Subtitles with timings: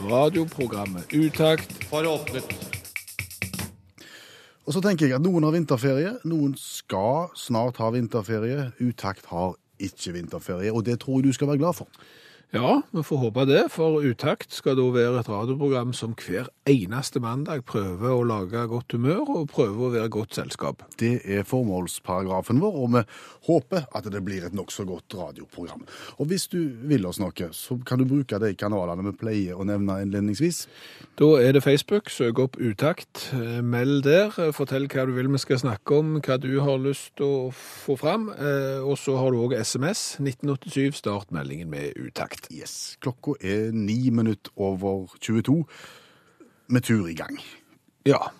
[0.00, 1.84] Radioprogrammet Utakt.
[1.84, 2.54] for åpnet.
[4.66, 8.70] Og så tenker jeg at noen har vinterferie, noen skal snart ha vinterferie.
[8.80, 11.88] Utakt har ikke vinterferie, og det tror jeg du skal være glad for.
[12.50, 17.20] Ja, vi får håpe det, for Utakt skal da være et radioprogram som hver eneste
[17.22, 20.82] mandag prøver å lage godt humør og prøver å være godt selskap.
[20.98, 23.02] Det er formålsparagrafen vår, og vi
[23.46, 25.84] håper at det blir et nokså godt radioprogram.
[26.18, 26.58] Og hvis du
[26.90, 30.64] vil oss noe, så kan du bruke de kanalene vi pleier å nevne innledningsvis.
[31.22, 35.38] Da er det Facebook, søk opp Utakt, eh, meld der, fortell hva du vil vi
[35.38, 39.30] skal snakke om, hva du har lyst til å få fram, eh, og så har
[39.30, 42.39] du også SMS, 1987, start meldingen med Utakt.
[42.50, 45.64] Yes, Klokka er ni minutter over 22.
[46.70, 47.40] Med tur i gang.
[48.06, 48.30] Ja,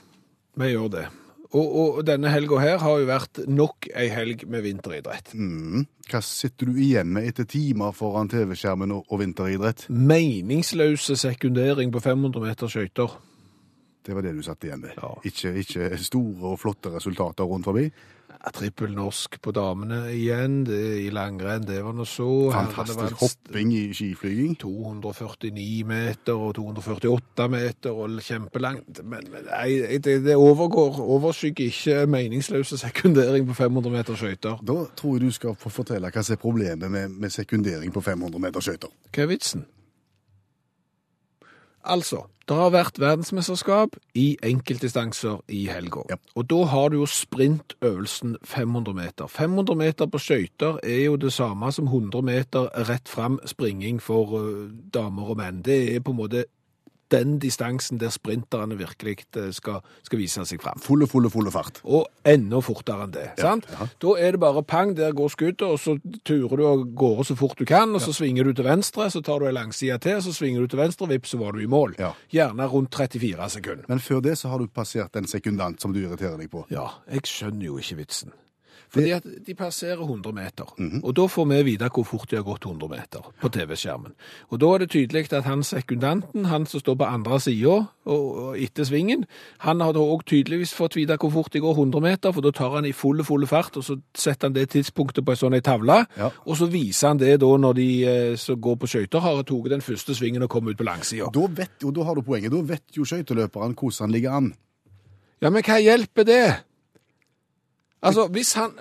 [0.57, 1.07] vi gjør det.
[1.51, 5.33] Og, og denne helga her har jo vært nok ei helg med vinteridrett.
[5.35, 5.83] Mm.
[6.11, 9.89] Hva sitter du igjen med etter timer foran TV-skjermen og, og vinteridrett?
[9.91, 13.19] Meningsløse sekundering på 500 meter skøyter.
[14.07, 14.95] Det var det du satt igjen med.
[14.97, 15.11] Ja.
[15.27, 17.89] Ikke, ikke store og flotte resultater rundt forbi.
[18.31, 22.29] Ja, Trippel norsk på damene igjen, det i langrenn, det var nå så.
[22.55, 24.55] Fantastisk hopping i skiflyging.
[24.61, 29.03] 249 meter og 248 meter og kjempelangt.
[29.03, 34.63] Men, men nei, det, det overgår, overskygger ikke meningsløse sekundering på 500 meter skøyter.
[34.65, 38.05] Da tror jeg du skal få fortelle hva som er problemet med, med sekundering på
[38.05, 38.95] 500 meter skøyter.
[39.11, 39.67] Hva er vitsen?
[41.85, 46.03] Altså, det har vært verdensmesterskap i enkeltdistanser i helga.
[46.11, 46.17] Ja.
[46.35, 49.31] Og da har du jo sprintøvelsen 500 meter.
[49.31, 54.35] 500 meter på skøyter er jo det samme som 100 meter rett fram springing for
[54.41, 54.65] eh,
[54.95, 55.63] damer og menn.
[55.63, 56.45] Det er på en måte
[57.11, 60.81] den distansen der sprinterne virkelig eh, skal, skal vise seg fram.
[60.83, 61.81] Fulle, fulle, fulle fart.
[61.85, 63.27] Og enda fortere enn det.
[63.41, 63.69] sant?
[63.71, 63.89] ja.
[64.03, 67.39] Da er det bare pang, der går skuddet, og så turer du av gårde så
[67.39, 70.21] fort du kan, og så svinger du til venstre, så tar du en langside til,
[70.23, 71.97] så svinger du til venstre, vips, så var du i mål.
[72.01, 72.13] Ja.
[72.33, 73.89] Gjerne rundt 34 sekunder.
[73.89, 76.67] Men før det så har du passert en sekundant som du irriterer deg på.
[76.73, 78.35] Ja, jeg skjønner jo ikke vitsen.
[78.91, 81.01] Fordi at de passerer 100 meter, Mhm.
[81.05, 84.13] og da får vi vite hvor fort de har gått 100 meter på TV-skjermen.
[84.51, 87.87] Og da er det tydelig at han sekundanten, han som står på andre sida
[88.59, 89.25] etter svingen,
[89.59, 92.51] han har da òg tydeligvis fått vite hvor fort de går 100 meter, for da
[92.51, 95.55] tar han i fulle, fulle fart, og så setter han det tidspunktet på en sånn
[95.55, 96.31] ei tavle, Ja.
[96.47, 99.69] og så viser han det da når de eh, som går på skøyter, har tatt
[99.71, 101.31] den første svingen og kommet ut på langsida.
[101.33, 102.51] Da da har du poenget.
[102.51, 104.55] Da vet jo skøyteløperen hvordan han ligger an.
[105.43, 106.57] Ja, men hva hjelper det?
[108.01, 108.73] Altså, hvis han,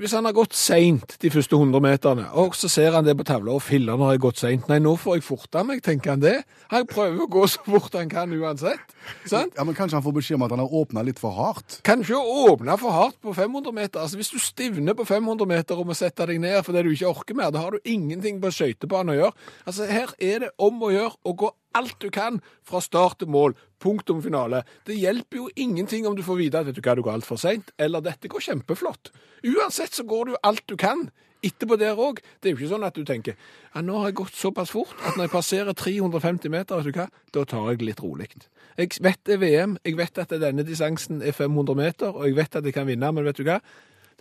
[0.00, 3.26] hvis han har gått seint de første 100 meterne, og så ser han det på
[3.28, 6.14] tavla og filler når jeg har gått seint Nei, nå får jeg forte meg, tenker
[6.14, 6.36] han det.
[6.72, 8.94] Han prøver å gå så fort han kan uansett.
[9.28, 9.52] Sant?
[9.58, 11.80] Ja, men Kanskje han får beskjed om at han har åpna litt for hardt?
[11.84, 14.00] Kan ikke åpne for hardt på 500 meter.
[14.00, 17.12] Altså, Hvis du stivner på 500 meter og må sette deg ned fordi du ikke
[17.12, 19.50] orker mer, da har du ingenting på skøytebanen å gjøre.
[19.66, 23.30] Altså, Her er det om å gjøre å gå alt du kan fra start til
[23.34, 23.56] mål.
[23.82, 24.62] Punktum finale.
[24.86, 27.40] Det hjelper jo ingenting om du får vite at vet du hva, du går altfor
[27.40, 29.12] seint, eller dette går kjempeflott.
[29.44, 31.08] Uansett så går du alt du kan.
[31.44, 32.22] Etterpå der òg.
[32.40, 34.94] Det er jo ikke sånn at du tenker ja, nå har jeg gått såpass fort
[35.04, 38.30] at når jeg passerer 350 meter, vet du hva, da tar jeg litt rolig.
[38.78, 42.38] Jeg vet det er VM, jeg vet at denne distansen er 500 meter, og jeg
[42.38, 43.58] vet at jeg kan vinne, men vet du hva?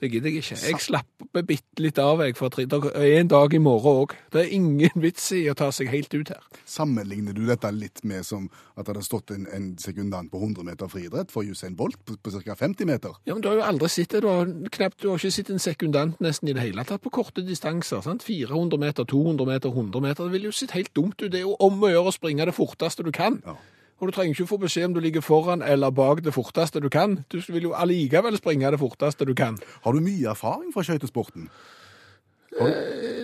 [0.03, 0.55] Det gidder jeg ikke.
[0.67, 2.65] Jeg slapper bitte litt av jeg for tre.
[2.67, 4.15] En dag i morgen òg.
[4.33, 6.41] Det er ingen vits i å ta seg helt ut her.
[6.67, 10.67] Sammenligner du dette litt med som at det hadde stått en, en sekundant på 100
[10.67, 12.57] meter friidrett for Usain Bolt på, på ca.
[12.59, 13.15] 50 meter?
[13.23, 14.25] Ja, men Du har jo aldri sett det.
[14.25, 17.13] Du har, knapt, du har ikke sett en sekundant nesten i det hele tatt på
[17.21, 18.03] korte distanser.
[18.03, 18.27] sant?
[18.27, 20.27] 400 meter, 200 meter, 100 meter.
[20.27, 21.29] Det ville jo sett helt dumt ut.
[21.31, 23.39] Det er jo om å gjøre å springe det forteste du kan.
[23.47, 23.55] Ja.
[24.03, 26.89] Og du trenger ikke få beskjed om du ligger foran eller bak det forteste du
[26.91, 27.21] kan.
[27.31, 29.55] Du vil jo allikevel springe det forteste du kan.
[29.85, 31.47] Har du mye erfaring fra skøytesporten?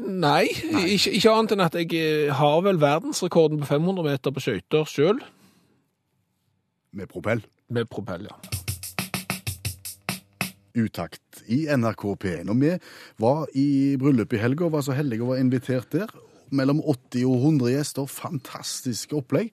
[0.07, 0.45] Nei,
[0.87, 4.87] Ikke, ikke annet enn at jeg eh, har vel verdensrekorden på 500 meter på skøyter
[4.87, 5.19] sjøl.
[6.95, 7.43] Med propell?
[7.67, 8.39] Med propell, ja.
[10.79, 12.49] Utakt i NRK P1.
[12.49, 12.71] Og vi
[13.19, 13.67] var i
[13.99, 16.15] bryllup i helga og var så heldige å være invitert der.
[16.55, 18.09] Mellom 80 og 100 gjester.
[18.09, 19.51] Fantastisk opplegg.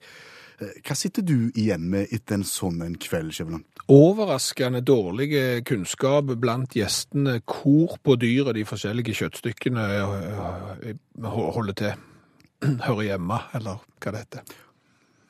[0.61, 3.65] Eh, Hva sitter du igjen med etter en sånn en kveld, Skjæveland?
[3.93, 5.29] Overraskende dårlig
[5.67, 12.07] kunnskap blant gjestene hvor på dyret de forskjellige kjøttstykkene øh, holder til.
[12.87, 14.55] Hører hjemme, eller hva det heter.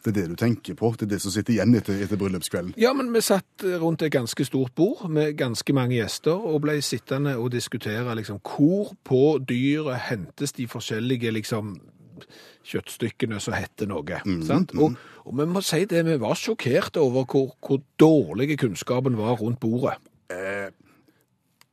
[0.08, 0.94] Det er det du tenker på.
[0.96, 2.78] Det er det som sitter igjen etter, etter bryllupskvelden.
[2.80, 6.78] Ja, men vi satt rundt et ganske stort bord med ganske mange gjester og ble
[6.86, 11.76] sittende og diskutere liksom, hvor på dyret hentes de forskjellige liksom,
[12.68, 14.22] kjøttstykkene som heter noe.
[14.48, 14.74] sant?
[14.78, 19.38] Og, og vi må si det, vi var sjokkerte over hvor, hvor dårlig kunnskapen var
[19.42, 19.98] rundt bordet.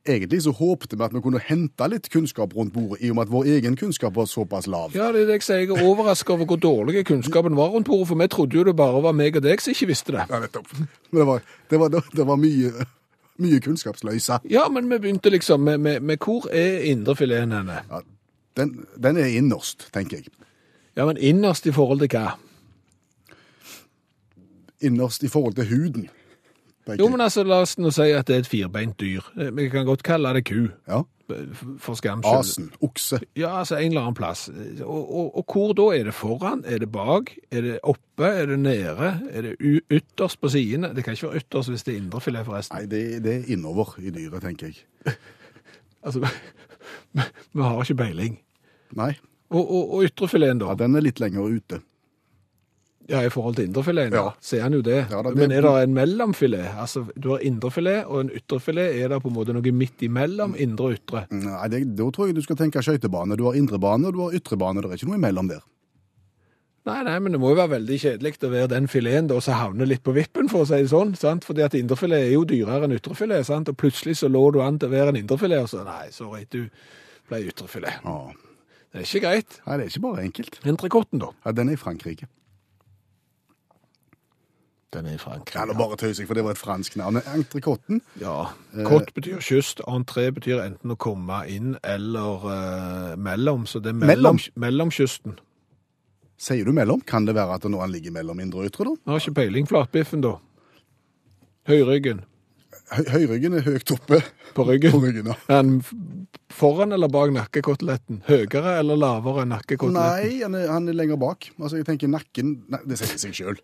[0.05, 3.25] Egentlig så håpte vi at vi kunne hente litt kunnskap rundt bordet, i og med
[3.25, 4.93] at vår egen kunnskap var såpass lav.
[4.93, 5.63] Ja, det er det jeg sier.
[5.63, 8.75] Jeg er overrasket over hvor dårlig kunnskapen var rundt bordet, for vi trodde jo det
[8.77, 10.27] bare var meg og deg som ikke visste det.
[10.29, 10.69] Ja, nettopp.
[10.77, 11.41] Men det var,
[11.73, 11.89] det var,
[12.19, 12.85] det var mye,
[13.41, 14.43] mye kunnskapsløse.
[14.53, 17.81] Ja, men vi begynte liksom med, med, med hvor er indrefileten henne?
[17.89, 18.03] Ja,
[18.57, 20.25] den, den er innerst, tenker jeg.
[20.95, 22.35] Ja, men innerst i forhold til hva?
[24.81, 26.09] Innerst i forhold til huden.
[26.99, 29.23] Jo, men altså, la oss nå si at det er et firbeint dyr.
[29.39, 31.01] Eh, Vi kan godt kalle det ku, Ja.
[31.81, 32.39] for skams skyld.
[32.39, 33.19] Asen, okse.
[33.35, 34.49] Ja, altså en eller annen plass.
[34.83, 35.87] Og, og, og hvor da?
[35.97, 36.61] Er det foran?
[36.67, 37.31] Er det bak?
[37.51, 38.25] Er det oppe?
[38.29, 39.09] Er det nede?
[39.31, 39.55] Er det
[39.89, 40.91] ytterst på sidene?
[40.95, 42.77] Det kan ikke være ytterst hvis det er indrefilet, forresten.
[42.77, 44.75] Nei, det, det er innover i dyret, tenker jeg.
[46.05, 46.27] Altså, vi,
[47.57, 48.37] vi har ikke peiling.
[48.95, 49.11] Nei,
[49.51, 50.71] Og, og, og ytrefileten, da?
[50.71, 51.81] ja, den er litt lenger ute.
[53.07, 54.31] Ja, i forhold til indrefileten, ja.
[54.41, 55.03] Ser han jo det.
[55.11, 56.71] Ja, da, det- Men er det en mellomfilet?
[56.81, 58.95] Altså, du har indrefilet og en ytrefilet.
[59.03, 61.27] Er det på en måte noe midt imellom indre og ytre?
[61.29, 63.37] Nei, det, Da tror jeg du skal tenke skøytebane.
[63.37, 64.81] Du har indrebane og du har ytrebane.
[64.81, 65.61] Det er ikke noe imellom der.
[66.85, 69.53] Nei, nei, men det må jo være veldig kjedelig å være den fileten da, som
[69.57, 71.15] havner litt på vippen, for å si det sånn.
[71.17, 71.45] sant?
[71.45, 73.69] Fordi at indrefilet er jo dyrere enn ytrefilet, sant?
[73.69, 76.45] og plutselig så lå du an til å være en indrefilet, og så nei, sorry,
[76.49, 76.67] du
[77.29, 78.01] ble ytrefilet.
[78.05, 78.33] Ja.
[78.95, 79.57] Det er ikke greit.
[79.67, 80.57] Nei, det er ikke bare enkelt.
[80.71, 81.33] Entrecôten, da?
[81.43, 82.29] Ja, Den er i Frankrike.
[84.95, 85.57] Den er i Frankrike.
[85.59, 87.19] Ja, nå bare tøyser jeg, for det var et fransk navn.
[87.35, 87.99] Entrecôten.
[88.21, 88.35] Ja.
[88.87, 93.99] Kott betyr kyst, entré betyr enten å komme inn eller eh, mellom, så det er
[93.99, 94.93] mellom, Mellom?
[94.95, 95.35] kysten.
[96.39, 97.03] Sier du mellom?
[97.07, 98.95] Kan det være at nå han ligger mellom indre og ytre, da?
[98.95, 99.67] Jeg har ikke peiling.
[99.67, 100.33] Flatbiffen, da?
[101.67, 102.23] Høyryggen?
[102.93, 104.19] Hø høyryggen er høyt oppe
[104.53, 104.91] På ryggen?
[104.93, 105.25] på ryggen.
[105.31, 105.35] ja.
[105.49, 105.79] Han
[106.53, 108.19] foran eller bak nakkekoteletten?
[108.27, 109.95] Høyere eller lavere enn nakkekoteletten?
[110.29, 111.47] Nei, han er, han er lenger bak.
[111.59, 113.57] Altså, jeg tenker nakken nei, Det sier seg sjøl.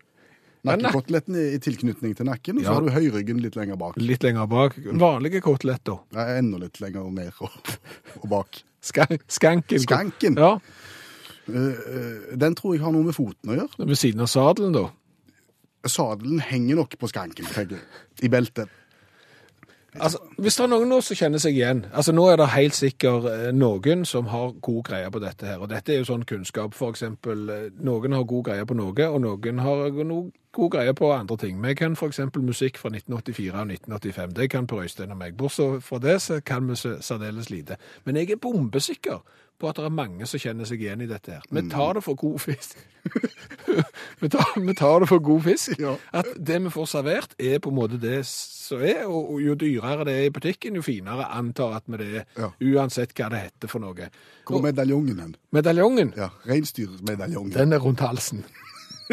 [0.66, 2.74] Nakkekoteletten er i tilknytning til nakken, og så Ja.
[2.74, 3.96] har du høyryggen litt lenger bak.
[3.98, 4.76] Litt lenger bak.
[4.78, 5.98] Vanlige koteletter.
[6.14, 7.50] Ja, enda litt lenger ned og,
[8.22, 8.62] og bak.
[8.82, 9.78] Ska skanken.
[9.86, 10.36] Skanken.
[10.38, 10.58] Ja,
[11.50, 13.86] Eh, eh, den tror jeg har noe med foten å gjøre.
[13.88, 14.84] ved siden av sadelen, da.
[15.90, 17.82] Sadelen henger nok på skanken, tenker jeg.
[18.22, 18.70] I beltet.
[20.00, 22.76] Altså, hvis det er noen nå som kjenner seg igjen altså Nå er det helt
[22.76, 25.58] sikkert eh, noen som har god greie på dette her.
[25.60, 26.72] Og dette er jo sånn kunnskap.
[26.74, 30.94] For eksempel, eh, noen har god greie på noe, og noen har noe god greie
[30.96, 31.60] på andre ting.
[31.60, 34.34] Vi kan eksempel musikk fra 1984 og 1985.
[34.36, 35.36] Det kan Per Øystein og meg.
[35.36, 37.76] Bortsett fra det så kan vi særdeles lite.
[38.04, 39.20] Men jeg er bombesikker
[39.60, 41.42] på at det er mange som kjenner seg igjen i dette her.
[41.50, 42.76] Vi tar det for god fisk.
[44.22, 45.78] vi, tar, vi tar det for god fisk.
[45.82, 45.92] Ja.
[46.12, 49.54] At det vi får servert, er på en måte det som er, og og jo
[49.54, 52.50] dyrere det er i butikken, jo finere antar at vi det er, Ja.
[52.72, 54.08] uansett hva det heter for noe.
[54.48, 55.36] Hvor er medaljongen hen?
[55.52, 57.52] Medaljongen, Ja, reinsdyrmedaljongen.
[57.54, 58.44] den er rundt halsen.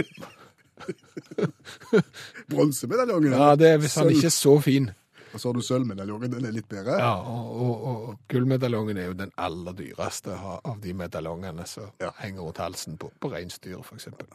[2.50, 3.31] Bronsemedaljongen.
[3.33, 4.89] Ja, det er hvis han ikke er så fin.
[5.33, 6.97] Og så har du sølvmedaljongen, den er litt bedre.
[6.99, 12.11] Ja, og, og, og gullmedaljongen er jo den aller dyreste av de medaljongene som Ja.
[12.23, 14.25] henger rundt halsen på, på reinsdyr, for eksempel.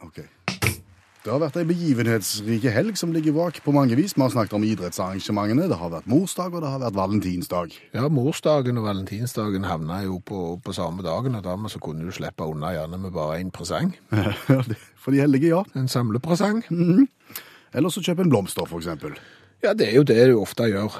[1.25, 4.13] Det har vært ei begivenhetsrike helg som ligger bak på mange vis.
[4.13, 5.65] Vi har snakket om idrettsarrangementene.
[5.71, 7.73] Det har vært morsdag, og det har vært valentinsdag.
[7.97, 12.13] Ja, morsdagen og valentinsdagen havna jo på, på samme dagen, og dermed så kunne du
[12.13, 13.89] slippe unna gjerne med bare én presang.
[15.01, 15.63] For de heldige, ja.
[15.73, 16.61] En samlepresang.
[17.73, 19.17] Eller så kjøp en blomster, for eksempel.
[19.63, 20.93] Ja, det er jo det du ofte gjør.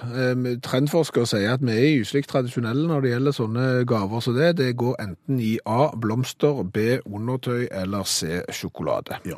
[0.65, 4.53] Trendforskere sier at vi er gyselig tradisjonelle når det gjelder sånne gaver som det.
[4.57, 9.19] Det går enten i A blomster, B undertøy eller C sjokolade.
[9.27, 9.37] Ja,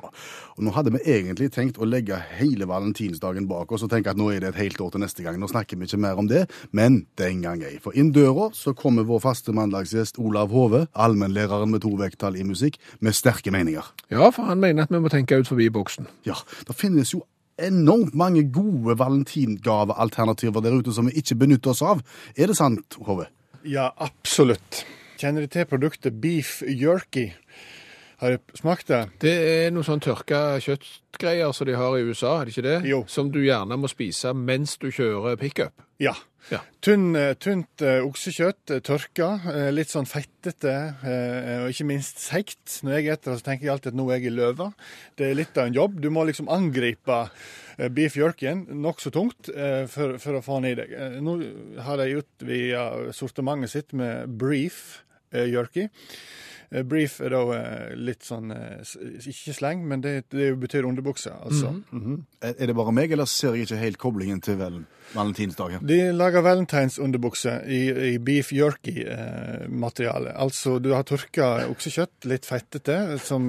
[0.55, 4.17] og Nå hadde vi egentlig tenkt å legge hele valentinsdagen bak oss og tenke at
[4.17, 5.37] nå er det et helt år til neste gang.
[5.41, 7.77] Nå snakker vi ikke mer om det, men den gang ei.
[7.83, 12.45] For inn døra så kommer vår faste mandagsgjest Olav Hove, allmennlæreren med to vekttall i
[12.47, 13.85] musikk, med sterke meninger.
[14.13, 16.07] Ja, for han mener at vi må tenke ut forbi boksen.
[16.25, 17.25] Ja, det finnes jo
[17.57, 22.03] enormt mange gode valentingavealternativer der ute som vi ikke benytter oss av.
[22.37, 23.27] Er det sant, Hove?
[23.67, 24.85] Ja, absolutt.
[25.17, 27.31] Kjenner du til produktet beef jerky?
[28.17, 29.03] Har du smakt det?
[29.21, 32.77] Det er noe sånn tørka kjøttgreier som de har i USA, er det ikke det?
[32.89, 33.03] Jo.
[33.05, 35.85] Som du gjerne må spise mens du kjører pickup.
[36.01, 36.15] Ja.
[36.49, 36.61] Ja.
[36.81, 39.27] Tynn, eh, tynt eh, oksekjøtt, eh, tørka,
[39.75, 42.79] litt sånn fettete, og ikke minst seigt.
[42.87, 44.69] Når jeg eter det, så tenker jeg alltid at nå er jeg i løva.
[45.19, 45.99] Det er litt av en jobb.
[46.01, 47.19] Du må liksom angripe
[47.93, 49.51] beef jerkyen nokså tungt
[49.91, 50.95] for, for å få den i deg.
[51.21, 51.37] Nå
[51.85, 55.89] har de utvida sortimentet sitt med brief jerky.
[56.71, 58.83] Eh, Brief er da eh, litt sånn eh,
[59.31, 61.31] Ikke sleng, men det, det betyr underbukse.
[61.31, 61.71] Altså.
[62.43, 64.81] Er er det bare meg, eller ser jeg ikke helt koblingen til vel,
[65.15, 65.85] valentinsdagen?
[65.87, 67.81] De lager valentinsunderbukse i,
[68.11, 70.35] i beef jerky-materiale.
[70.35, 73.47] altså du har tørka oksekjøtt, litt fettete, som,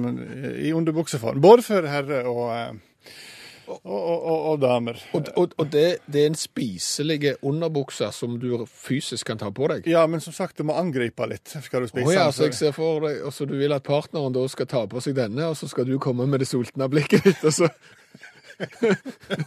[0.55, 1.41] i underbukseform.
[1.43, 3.17] Både for herre og, eh,
[3.69, 4.99] og, og, og, damer.
[5.13, 9.87] Og, og, det, det er en spiselig underbukse som du fysisk kan ta på deg?
[9.89, 11.53] Ja, men som sagt, du må angripe litt.
[11.63, 13.85] Skal du spise Oh, ja, så jeg ser for deg, og så du vil at
[13.85, 16.89] partneren da skal ta på seg denne, og så skal du komme med det sultne
[16.91, 17.69] blikket ditt, og så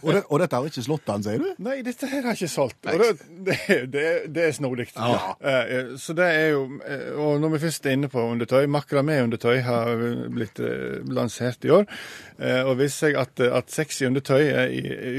[0.03, 1.49] Og, det, og dette har ikke slått an, sier du?
[1.63, 2.79] Nei, dette her har ikke solgt.
[2.89, 3.01] Og
[3.45, 3.57] det,
[3.91, 4.87] det, det, er snodig.
[4.95, 5.35] Ja.
[5.37, 9.61] Uh, Så det er jo eh, Og når vi først er inne på undertøy, makramé-undertøy
[9.65, 10.03] har
[10.33, 11.85] blitt eh, lansert i år.
[12.39, 14.73] Uh, Og viser seg at, at sexy undertøy er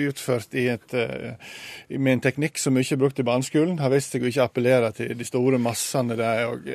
[0.09, 1.55] utført i et, uh,
[1.95, 4.93] med en teknikk som ikke er brukt i barneskolen, har vist seg å ikke appellere
[4.97, 6.19] til de store massene.
[6.19, 6.67] Det er, og,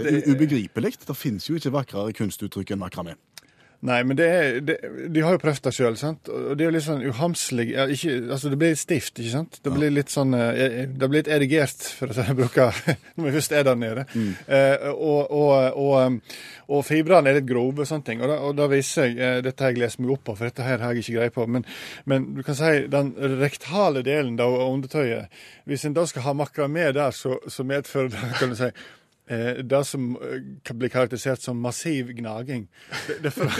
[0.00, 0.96] Det er ubegripelig.
[1.06, 3.16] Det finnes jo ikke vakrere kunstuttrykk enn makramé.
[3.80, 4.74] Nei, men det er, det,
[5.08, 6.28] de har jo prøvd det sjøl, sant.
[6.28, 9.56] Og det er jo litt sånn uhamslig ja, ikke, Altså, det blir stivt, ikke sant.
[9.64, 12.68] Det blir litt sånn eh, Det blir litt erigert, for å bruke
[13.16, 14.04] når vi først er der nede.
[14.12, 16.20] Eh, og, og, og, um,
[16.76, 18.20] og fibrene er litt grove og sånne ting.
[18.26, 20.84] Og da, viser jeg eh, Dette har jeg lest meg opp på, for dette her
[20.84, 21.48] har jeg ikke greie på.
[21.56, 21.68] Men,
[22.04, 26.90] men du kan si den rektale delen av undertøyet Hvis en da skal ha makramé
[26.92, 28.99] der, så, så medfører det, kan du si Eh,
[29.30, 32.68] det som eh, kan bli karakterisert som massiv gnaging.
[33.22, 33.50] Derfor,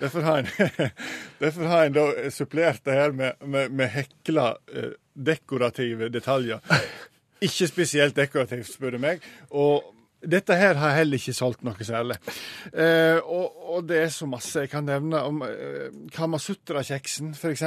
[0.00, 0.46] derfor har en,
[1.44, 6.60] derfor har en da supplert det her med, med, med hekla eh, dekorative detaljer.
[7.40, 9.24] Ikke spesielt dekorativt, spør du meg.
[9.50, 12.18] Og dette her har heller ikke solgt noe særlig.
[12.72, 15.20] Eh, og, og det er så masse jeg kan nevne.
[15.22, 17.62] om eh, Kamasutra-kjeksen, f.eks.,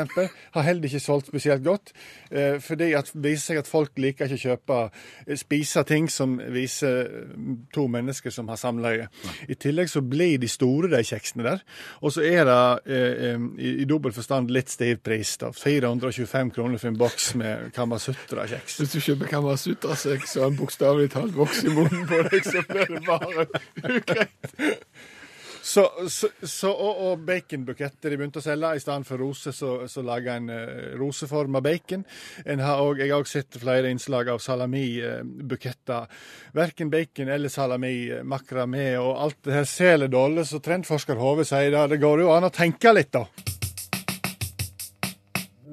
[0.55, 1.93] har heller ikke solgt spesielt godt.
[2.31, 4.79] Eh, fordi at viser seg at folk liker ikke å kjøpe
[5.25, 9.07] eh, spise ting som viser mm, to mennesker som har samleie.
[9.47, 11.63] I tillegg så blir de store, de kjeksene der.
[12.01, 12.59] Og så er det
[12.91, 15.37] eh, i, i dobbelt forstand litt stiv pris.
[15.41, 15.53] da.
[15.55, 18.81] 425 kroner for en boks med Kamasutra-kjeks.
[18.81, 22.95] Hvis du kjøper Kamasutra-sex og en bokstavelig talt voks i munnen på deg, så blir
[22.97, 23.47] det bare
[23.87, 25.19] ugreit.
[25.63, 28.71] Så, så, så, og, og baconbuketter de begynte å selge.
[28.75, 32.01] I stedet for rose, så, så lager en uh, roseforma bacon.
[32.49, 36.09] En har også, jeg har også sett flere innslag av salamibuketter.
[36.57, 41.45] Verken bacon eller salami, eh, makramé og alt det her selger dårlig, så trendforsker Hove
[41.45, 41.85] sier det.
[41.93, 43.27] Det går jo an å tenke litt, da.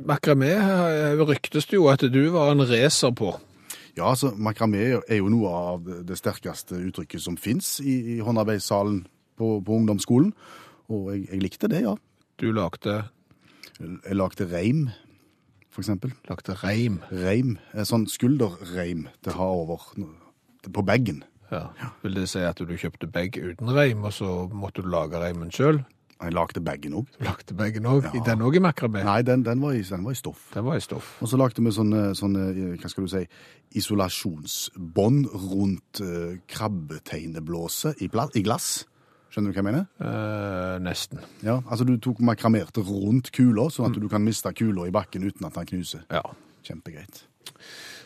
[0.09, 3.33] Makramé eh, ryktes det jo at du var en racer på.
[3.99, 8.21] Ja, altså, makramé er jo noe av det- det sterkeste uttrykket som fins i, i
[8.23, 9.07] håndarbeidssalen
[9.39, 10.33] på, på ungdomsskolen.
[10.93, 11.95] Og jeg, jeg likte det, ja.
[12.39, 13.01] Du lagde,
[13.79, 14.89] Jeg lagde reim,
[15.71, 16.13] for eksempel.
[16.29, 17.01] lagde reim.
[17.13, 17.57] Reim.
[17.75, 19.85] eh, Sånn skulderreim til å ha over
[20.69, 21.23] på bagen.
[21.51, 21.69] Ja.
[22.03, 25.49] Vil det si at du kjøpte bag uten reim, og så måtte du lage reimen
[25.55, 25.79] sjøl?
[26.19, 27.07] Jeg lagde bagen òg.
[27.23, 28.09] Lagde bagen òg?
[28.11, 28.21] Ja.
[28.27, 29.05] Den òg i makramé?
[29.07, 30.49] Nei, den, den, var i, den var i stoff.
[30.53, 31.13] Den var i stoff.
[31.23, 32.49] Og så lagde vi sånne, sånne
[32.83, 33.23] hva skal du si,
[33.79, 38.85] isolasjonsbånd rundt uh, krabbetegnebblåse i, i glass.
[39.31, 39.87] Skjønner du hva jeg mener?
[40.01, 41.19] Eh, nesten.
[41.45, 45.27] Ja, altså Du tok makramerte rundt kula, sånn at du kan miste kula i bakken
[45.29, 46.01] uten at den knuser.
[46.11, 46.23] Ja.
[46.65, 47.25] Kjempegreit.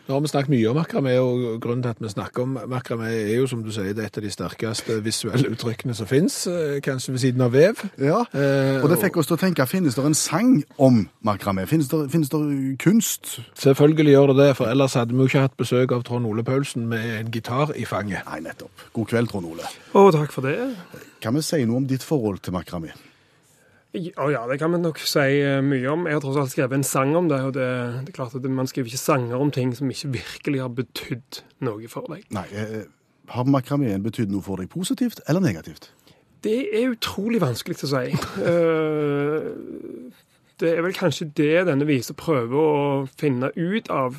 [0.09, 3.07] Nå har vi snakket mye om makramé, og grunnen til at vi snakker om makramé
[3.13, 6.41] er jo, som du sier, det er et av de sterkeste visuelle uttrykkene som finnes,
[6.51, 7.85] eh, kanskje ved siden av vev.
[8.03, 11.69] Ja, Eh, Og det fikk oss til å tenke, finnes det en sang om makramé?
[11.69, 13.39] Finnes det, finnes det kunst?
[13.55, 16.43] Selvfølgelig gjør det det, for ellers hadde vi jo ikke hatt besøk av Trond Ole
[16.43, 18.27] Paulsen med en gitar i fanget.
[18.27, 18.73] Nei, nettopp.
[18.93, 19.63] God kveld, Trond Ole.
[19.95, 20.59] Å, takk for det.
[21.23, 22.91] Kan vi si noe om ditt forhold til makramé?
[23.93, 26.07] Ja, ja, det kan vi nok si eh, mye om.
[26.09, 27.67] Jeg har tross alt skrevet en sang om det, og det,
[28.07, 31.43] det er klart at man skriver ikke sanger om ting som ikke virkelig har betydd
[31.69, 32.25] noe for deg.
[32.33, 32.79] Nei, eh,
[33.33, 35.91] Har makraméen betydd noe for deg positivt eller negativt?
[36.43, 38.17] Det er utrolig vanskelig å si.
[38.49, 39.53] Eh,
[40.63, 44.19] Det er vel kanskje det denne visa prøver å finne ut av.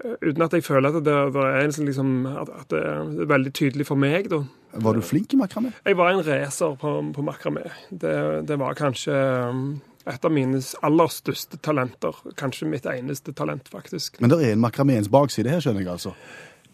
[0.00, 3.32] eh, Uten at jeg føler at det, det er en liksom, at at det er
[3.32, 4.42] veldig tydelig for meg, da.
[4.74, 5.70] Var du flink i makramé?
[5.86, 7.68] Jeg var en racer på, på makramé.
[7.90, 8.14] Det,
[8.48, 9.66] det var kanskje um,
[10.10, 12.16] et av mine aller største talenter.
[12.38, 14.18] Kanskje mitt eneste talent, faktisk.
[14.20, 16.14] Men det er en makraméens bakside her, skjønner jeg altså.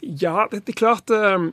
[0.00, 1.50] Ja, det er klart um,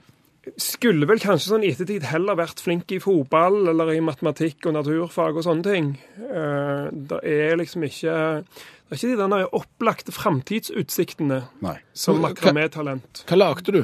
[0.55, 4.77] Skulle vel kanskje sånn i ettertid heller vært flink i fotball eller i matematikk og
[4.77, 5.89] naturfag og sånne ting.
[6.15, 8.15] Det er liksom ikke
[8.87, 11.77] Det er ikke de denne opplagte framtidsutsiktene Nei.
[11.93, 13.25] som Hva- makramé-talent.
[13.27, 13.81] Hva lagde du?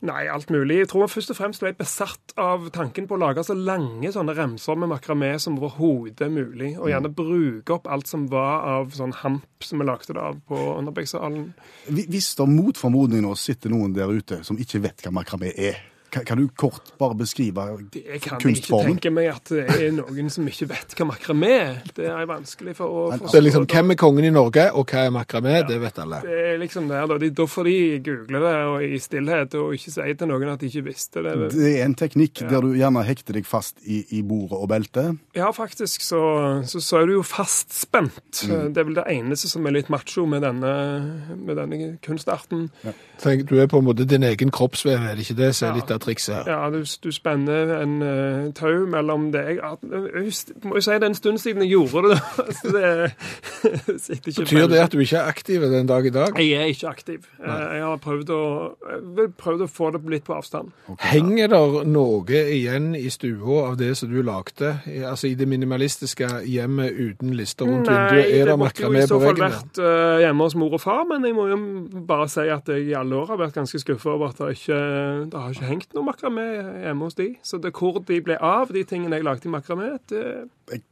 [0.00, 0.76] Nei, alt mulig.
[0.78, 4.06] Jeg tror først og fremst ble jeg besatt av tanken på å lage så lange
[4.14, 8.62] sånne remser med makramé som overhodet er mulig, og gjerne bruke opp alt som var
[8.62, 11.48] av sånn hamp som vi lagde det av på Underbergsalen.
[11.90, 15.80] Hvis det mot formodning nå sitter noen der ute som ikke vet hva makramé er,
[16.10, 17.90] Kan, kan du kort bare beskrive kunstformen?
[18.08, 21.74] Jeg kan ikke tenke meg at det er noen som ikke vet hva makramé er.
[21.96, 23.32] Det er vanskelig for å forstå.
[23.34, 25.58] Det er liksom, Hvem er kongen i Norge, og hva er makramé?
[25.68, 26.22] Det vet alle.
[26.24, 27.18] Det er liksom der, da.
[27.20, 27.74] De, da får de
[28.06, 31.34] google det og i stillhet og ikke si til noen at de ikke visste det.
[31.52, 35.18] Det er en teknikk der du gjerne hekter deg fast i, i bordet og beltet.
[35.36, 36.22] Ja, faktisk så,
[36.68, 38.44] så, så er du jo fastspent.
[38.48, 38.72] Mm.
[38.72, 40.72] Det er vel det eneste som er litt macho med denne,
[41.36, 42.68] med denne kunstarten.
[43.20, 45.74] Tenk, du er på en måte din egen kroppsvev, er det ikke det som er
[45.74, 45.76] Ja.
[45.82, 46.48] litt av trikset her?
[46.52, 50.32] Ja, du, du spenner en uh, tau mellom deg at- Jeg
[50.64, 52.18] må jo si det er en stund siden jeg gjorde det.
[52.58, 53.12] Så det
[54.04, 56.38] sitter ikke Betyr det at du ikke er aktiv den dag i dag?
[56.38, 57.26] Jeg er ikke aktiv.
[57.44, 58.42] Eh, Jeg har prøvd å,
[59.38, 60.70] prøvd å få det litt på avstand.
[61.08, 64.74] Henger der noe igjen i stua av det som du lagde?
[65.08, 68.24] Altså i det minimalistiske hjemmet uten lister rundt vinduet?
[68.28, 71.04] Er det det måtte jo i så fall vært uh, hjemme hos mor og far,
[71.10, 71.58] men jeg må jo
[72.08, 74.78] bare si at jeg i alle år har vært ganske skuffa over at det ikke
[75.32, 76.44] det har ikke hengt noe makramé
[76.84, 77.30] hjemme hos de.
[77.42, 80.22] Så det hvor de ble av, de tingene jeg lagde i makramé, det
[80.72, 80.82] Jeg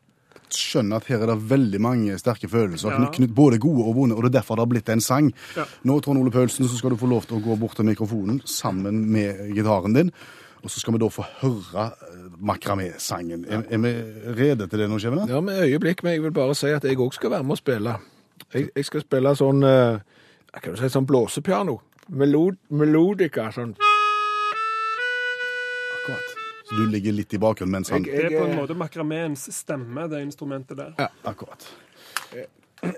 [0.53, 3.27] Skjønner at her er det veldig mange sterke følelser, Ja.
[3.35, 5.33] både gode og vonde, og det er derfor det har blitt en sang.
[5.57, 5.65] Ja.
[5.83, 8.39] Nå, Trond Ole Paulsen, så skal du få lov til å gå bort til mikrofonen
[8.47, 10.13] sammen med gitaren din.
[10.63, 13.45] Og så skal vi da få høre eh, makramé-sangen.
[13.51, 13.93] Er, er vi
[14.39, 15.27] rede til det nå, Skjevene?
[15.29, 17.59] Ja, med øyeblikk, men jeg vil bare si at jeg òg skal være med og
[17.59, 17.97] spille.
[18.55, 21.81] Jeg, jeg skal spille sånn Jeg kan du si, sånn blåsepiano.
[22.09, 23.51] Melod, melodika.
[23.51, 23.75] Sånn.
[26.69, 30.09] Så du ligger litt i bakgrunnen mens han Det er på en måte makrameens stemme,
[30.11, 30.95] det instrumentet der.
[30.99, 31.67] Ja, Akkurat.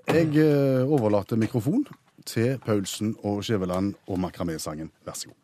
[0.08, 1.84] Jeg eh, overlater mikrofon
[2.26, 4.90] til Paulsen og Skjæveland og makramé-sangen.
[5.04, 5.38] Vær så god.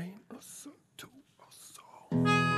[0.00, 1.08] En, og så to,
[1.40, 2.49] og så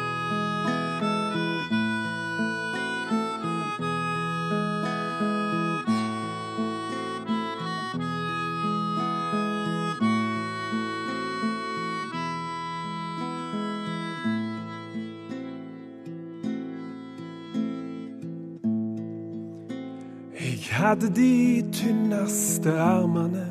[20.73, 23.43] Jeg hadde de tynneste armene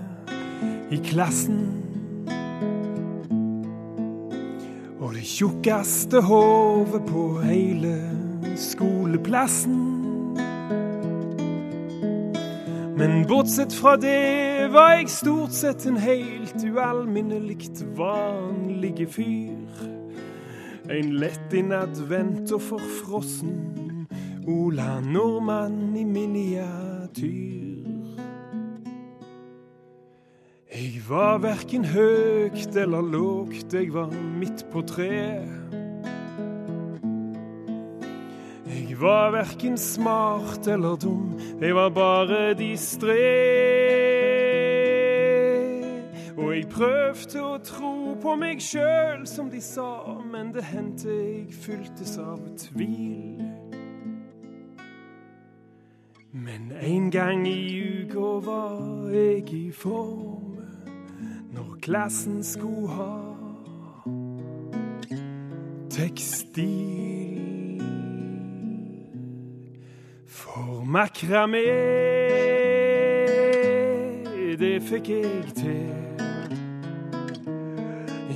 [0.89, 1.59] i klassen.
[4.99, 7.93] Og det tjukkeste hodet på hele
[8.57, 9.77] skoleplassen.
[12.97, 19.83] Men bortsett fra det var jeg stort sett en helt ualminnelikt vanlige fyr.
[20.89, 23.53] En lettinnadvendt og forfrossen
[24.49, 26.90] Ola Nordmann i miniatyr.
[30.71, 35.49] Jeg var verken høgt eller lågt, jeg var midt på treet.
[38.65, 43.27] Jeg var verken smart eller dum, jeg var bare distré.
[46.37, 51.51] Og jeg prøvde å tro på meg sjøl, som de sa, men det hendte jeg
[51.65, 53.50] fyltes av tvil.
[56.33, 60.55] Men en gang i uka var jeg i form
[61.51, 63.17] når klassen skulle ha
[65.91, 67.83] tekstil.
[70.27, 71.67] For makramé,
[74.55, 75.91] det fikk jeg til.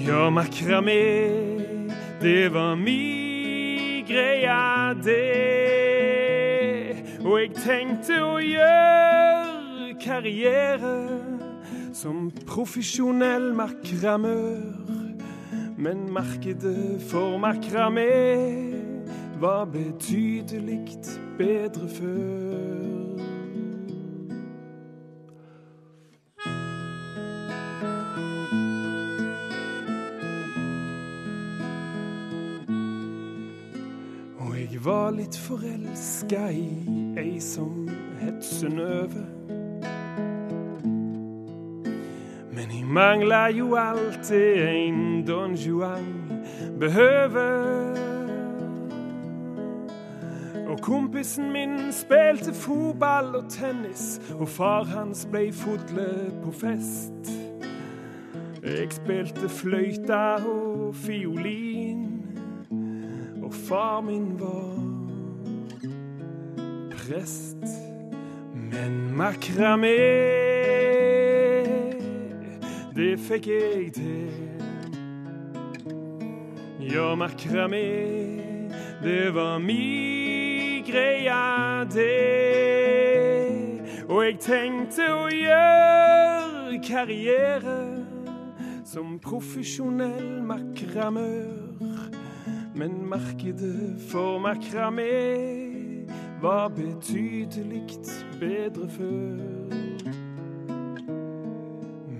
[0.03, 0.99] Ja, makramé,
[2.21, 5.84] det var mi greie, det.
[7.25, 10.91] Og jeg tenkte å gjøre karriere
[11.95, 14.61] som profesjonell makramør.
[15.81, 18.05] Men markedet for makramé
[19.41, 20.99] var betydelig
[21.39, 22.74] bedre før.
[35.25, 37.87] Jeg var litt forelska i ei som
[38.19, 39.25] het Synnøve.
[42.53, 46.05] Men jeg mangla jo alltid en Don Juan
[46.79, 47.95] behøver.
[50.67, 57.33] Og kompisen min spilte fotball og tennis, og far hans blei fodle på fest.
[58.63, 62.25] Jeg spilte fløyta og fiolin,
[63.43, 64.84] og far min var
[67.07, 67.57] prest.
[68.53, 69.97] Men makramé,
[72.95, 74.31] det fikk jeg til.
[76.79, 77.85] Ja, makramé,
[79.03, 82.15] det var mi greia, det.
[84.09, 87.77] Og jeg tenkte å gjøre karriere
[88.85, 92.09] som profesjonell makramør.
[92.75, 95.64] Men markedet for makramé
[96.45, 97.83] var betydelig
[98.39, 99.37] bedre før.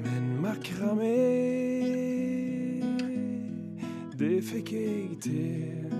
[0.04, 1.16] Men makramé,
[4.20, 5.94] det fikk jeg til.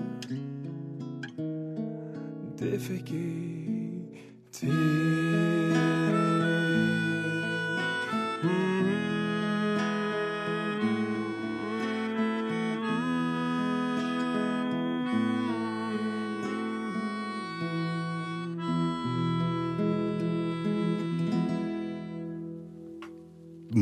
[2.58, 5.55] Det fikk jeg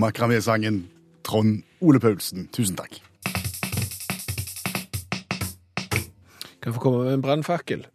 [0.05, 0.83] Makramé-sangen
[1.25, 2.49] Trond Ole Paulsen.
[2.53, 2.99] Tusen takk.
[6.61, 7.87] Kan jeg få komme med en brannfakkel?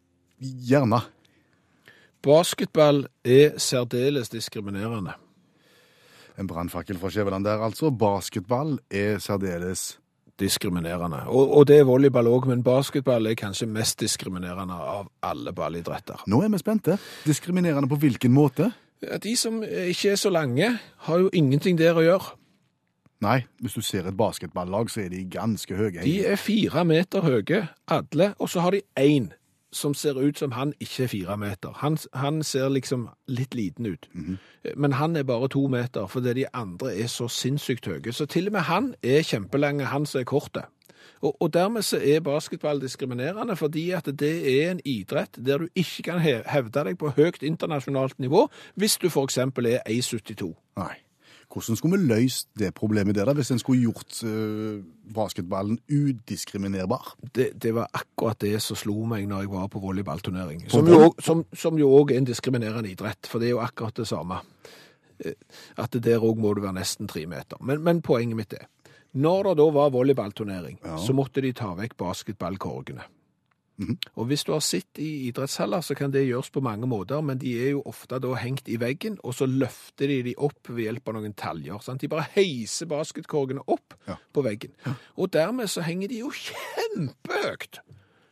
[0.41, 1.03] Gjerne.
[2.25, 5.13] Basketball er særdeles diskriminerende.
[6.39, 7.91] En brannfakkel fra Skjæveland der, altså.
[7.91, 9.99] Basketball er særdeles
[10.39, 11.17] Diskriminerende.
[11.27, 16.21] Og, og det er volleyball òg, men basketball er kanskje mest diskriminerende av alle ballidretter.
[16.31, 16.95] Nå er vi spente.
[17.25, 18.69] Diskriminerende på hvilken måte?
[19.23, 20.73] De som ikke er så lange,
[21.07, 22.35] har jo ingenting der å gjøre.
[23.23, 26.03] Nei, hvis du ser et basketballag, så er de ganske høye.
[26.03, 29.31] De er fire meter høye, alle, og så har de én
[29.71, 31.73] som ser ut som han ikke er fire meter.
[31.83, 34.07] Han, han ser liksom litt liten ut.
[34.75, 38.13] Men han er bare to meter, fordi de andre er så sinnssykt høye.
[38.13, 40.63] Så til og med han er kjempelange, han som er korte.
[41.21, 45.67] Og, og dermed så er basketball diskriminerende, fordi at det er en idrett der du
[45.75, 48.47] ikke kan hevde deg på høyt internasjonalt nivå
[48.79, 50.53] hvis du eksempel er 1,72.
[50.79, 50.95] Nei.
[51.49, 57.15] Hvordan skulle vi løst det problemet der, da, hvis en skulle gjort eh, basketballen udiskriminerbar?
[57.35, 60.67] Det, det var akkurat det som slo meg når jeg var på volleyballturnering.
[60.69, 64.37] Som, som jo òg er en diskriminerende idrett, for det er jo akkurat det samme.
[65.25, 65.33] Eh,
[65.77, 67.57] At der òg må du være nesten tre meter.
[67.65, 68.69] Men, men poenget mitt er,
[69.13, 73.01] når det da var volleyballturnering, så måtte de ta vekk basketballkorgene.
[74.19, 77.37] Og hvis du har sett i idrettshaller, så kan det gjøres på mange måter, men
[77.39, 80.83] de er jo ofte da hengt i veggen, og så løfter de de opp ved
[80.83, 81.79] hjelp av noen taljer.
[81.81, 82.01] Sant?
[82.03, 84.17] De bare heiser basketkorgene opp Ja.
[84.33, 84.73] på veggen.
[85.15, 87.79] Og dermed så henger de jo kjempehøyt.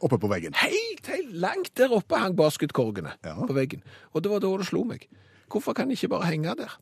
[0.03, 0.53] Oppe på veggen.
[0.53, 3.35] Helt, helt langt der oppe hang basketkorgene Ja.
[3.39, 3.81] på veggen.
[4.13, 5.07] Og det var da det slo meg.
[5.49, 6.75] Hvorfor kan de ikke bare henge der?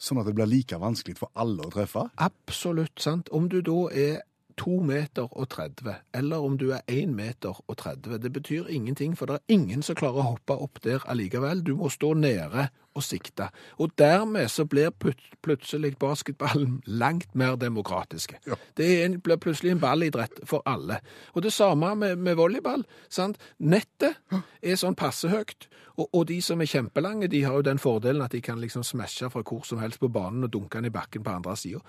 [0.00, 2.06] Sånn at det blir like vanskelig for alle å treffe?
[2.24, 3.28] Absolutt sant.
[3.36, 4.22] Om du da er
[4.58, 9.16] to meter og 30, eller om du er 1 meter og 30, det betyr ingenting,
[9.18, 11.62] for det er ingen som klarer å hoppe opp der allikevel.
[11.66, 13.48] Du må stå nede og sikte.
[13.78, 18.34] Og dermed så blir plut- plutselig basketballen langt mer demokratisk.
[18.46, 18.58] Ja.
[18.76, 21.00] Det en, blir plutselig en ballidrett for alle.
[21.34, 22.84] Og det samme med, med volleyball.
[23.08, 23.38] sant?
[23.58, 24.18] Nettet
[24.62, 28.22] er sånn passe høyt, og, og de som er kjempelange, de har jo den fordelen
[28.22, 30.94] at de kan liksom smashe fra hvor som helst på banen og dunke den i
[30.94, 31.82] bakken på andre sida.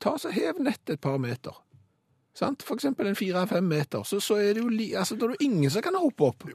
[0.00, 1.56] Ta så Hev nettet et par meter.
[2.40, 2.64] Sant?
[2.64, 4.06] For eksempel en fire-fem meter.
[4.08, 6.48] Så, så er det jo li altså, det er jo ingen som kan hoppe opp.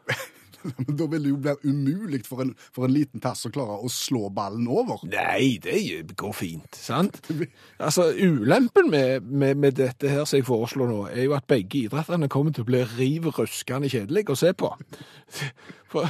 [0.65, 3.77] Men da vil det jo bli umulig for en, for en liten tass å klare
[3.85, 5.03] å slå ballen over.
[5.11, 5.77] Nei, det
[6.17, 7.21] går fint, sant?
[7.85, 11.83] Altså, ulempen med, med, med dette her som jeg foreslår nå, er jo at begge
[11.85, 14.71] idrettene kommer til å bli riv ruskende kjedelig å se på.
[15.91, 16.09] For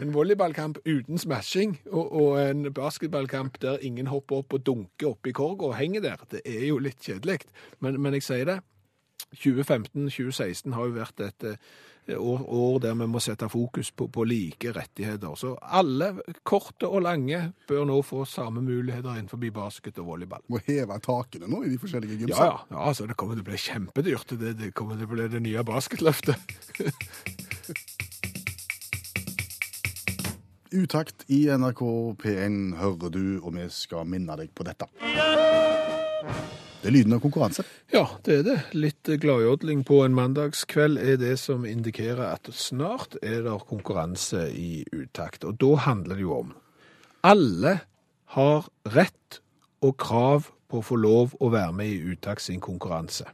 [0.00, 5.26] en volleyballkamp uten smashing og, og en basketballkamp der ingen hopper opp og dunker opp
[5.28, 7.42] i korga og henger der, det er jo litt kjedelig.
[7.82, 8.60] Men, men jeg sier det,
[9.36, 11.56] 2015-2016 har jo vært et eh,
[12.18, 15.34] år, år der vi må sette fokus på, på like rettigheter.
[15.38, 16.12] Så alle,
[16.48, 20.42] korte og lange, bør nå få samme muligheter innenfor basket og volleyball.
[20.50, 22.46] Må heve takene nå i de forskjellige Ja, gymsene.
[22.46, 24.36] ja, ja altså, det kommer til å bli kjempedyrt.
[24.40, 26.36] Det, det kommer til å bli det nye basketløftet.
[30.72, 31.82] Utakt i NRK
[32.22, 34.88] P1 hører du, og vi skal minne deg på dette.
[36.82, 37.62] Det er lyden av konkurranse.
[37.94, 38.54] Ja, det er det.
[38.74, 44.82] Litt gladjodling på en mandagskveld er det som indikerer at snart er det konkurranse i
[44.90, 45.46] utakt.
[45.46, 46.48] Og da handler det jo om
[47.22, 47.76] alle
[48.34, 49.38] har rett
[49.86, 53.28] og krav på å få lov å være med i utakt sin konkurranse.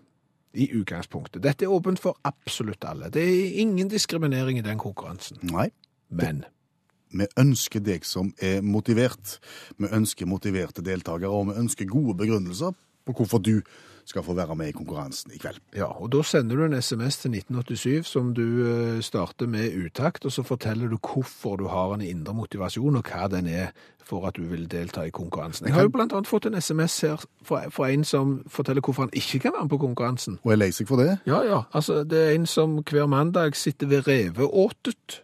[0.53, 1.41] I utgangspunktet.
[1.41, 3.09] Dette er åpent for absolutt alle.
[3.15, 5.41] Det er ingen diskriminering i den konkurransen.
[5.49, 5.71] Nei,
[6.09, 6.45] Men
[7.13, 9.39] vi ønsker deg som er motivert.
[9.79, 12.77] Vi ønsker motiverte deltakere, og vi ønsker gode begrunnelser
[13.09, 13.57] på hvorfor du
[14.09, 15.61] skal få være med i konkurransen i kveld.
[15.77, 20.25] Ja, og da sender du en SMS til 1987 som du eh, starter med utakt,
[20.25, 23.75] og så forteller du hvorfor du har en indre motivasjon, og hva den er
[24.09, 25.67] for at du vil delta i konkurransen.
[25.67, 29.13] Jeg har jo annet fått en SMS her fra, fra en som forteller hvorfor han
[29.13, 30.39] ikke kan være med på konkurransen.
[30.43, 31.19] Og er lei seg for det?
[31.29, 35.23] Ja, ja, altså det er en som hver mandag sitter ved reveåtet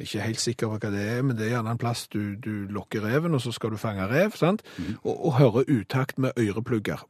[0.00, 2.64] Ikke helt sikker på hva det er, men det er gjerne en plass du, du
[2.72, 4.64] lokker reven, og så skal du fange rev, sant?
[5.04, 7.04] Og, og høre utakt med øreplugger.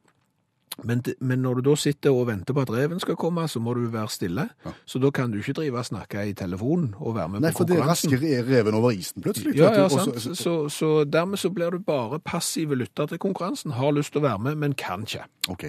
[0.83, 3.75] Men, men når du da sitter og venter på at reven skal komme, så må
[3.79, 4.49] du være stille.
[4.87, 7.59] Så da kan du ikke drive og snakke i telefonen og være med Nei, på
[7.63, 8.11] for det er konkurransen.
[8.11, 9.55] raskere er reven over isen plutselig.
[9.57, 10.15] Ja, ja, sant.
[10.19, 10.39] så- sant.
[10.39, 13.71] Så, så dermed så blir du bare passive lytter til konkurransen.
[13.79, 15.23] Har lyst til å være med, men kan ikke.
[15.49, 15.65] Ok,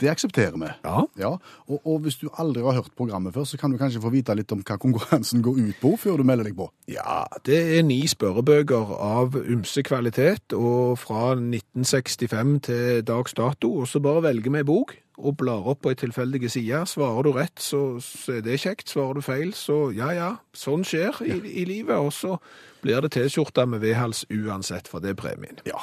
[0.00, 0.70] det aksepterer vi.
[0.84, 1.02] Ja.
[1.18, 1.32] Ja,
[1.66, 4.36] og, og hvis du aldri har hørt programmet før, så kan du kanskje få vite
[4.38, 6.68] litt om hva konkurransen går ut på før du melder deg på.
[6.90, 13.74] Ja, det er ni spørrebøker av ymse kvalitet, og fra 1965 til dags dato.
[13.82, 16.84] Og så bare velger vi en bok og blar opp på ei tilfeldig side.
[16.86, 18.92] Svarer du rett, så, så er det kjekt.
[18.92, 21.96] Svarer du feil, så ja ja, sånn skjer i, i livet.
[21.98, 22.36] Og så
[22.84, 25.58] blir det T-skjorte med vedhals uansett, for det er premien.
[25.66, 25.82] Ja,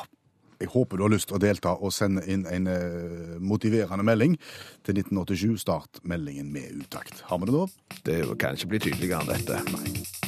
[0.60, 4.38] jeg håper du har lyst til å delta og sende inn en eh, motiverende melding
[4.86, 5.58] til 1987.
[5.66, 7.24] Start meldingen med utakt.
[7.30, 7.66] Har vi det da?
[8.06, 10.25] Det kan ikke bli tydeligere enn dette.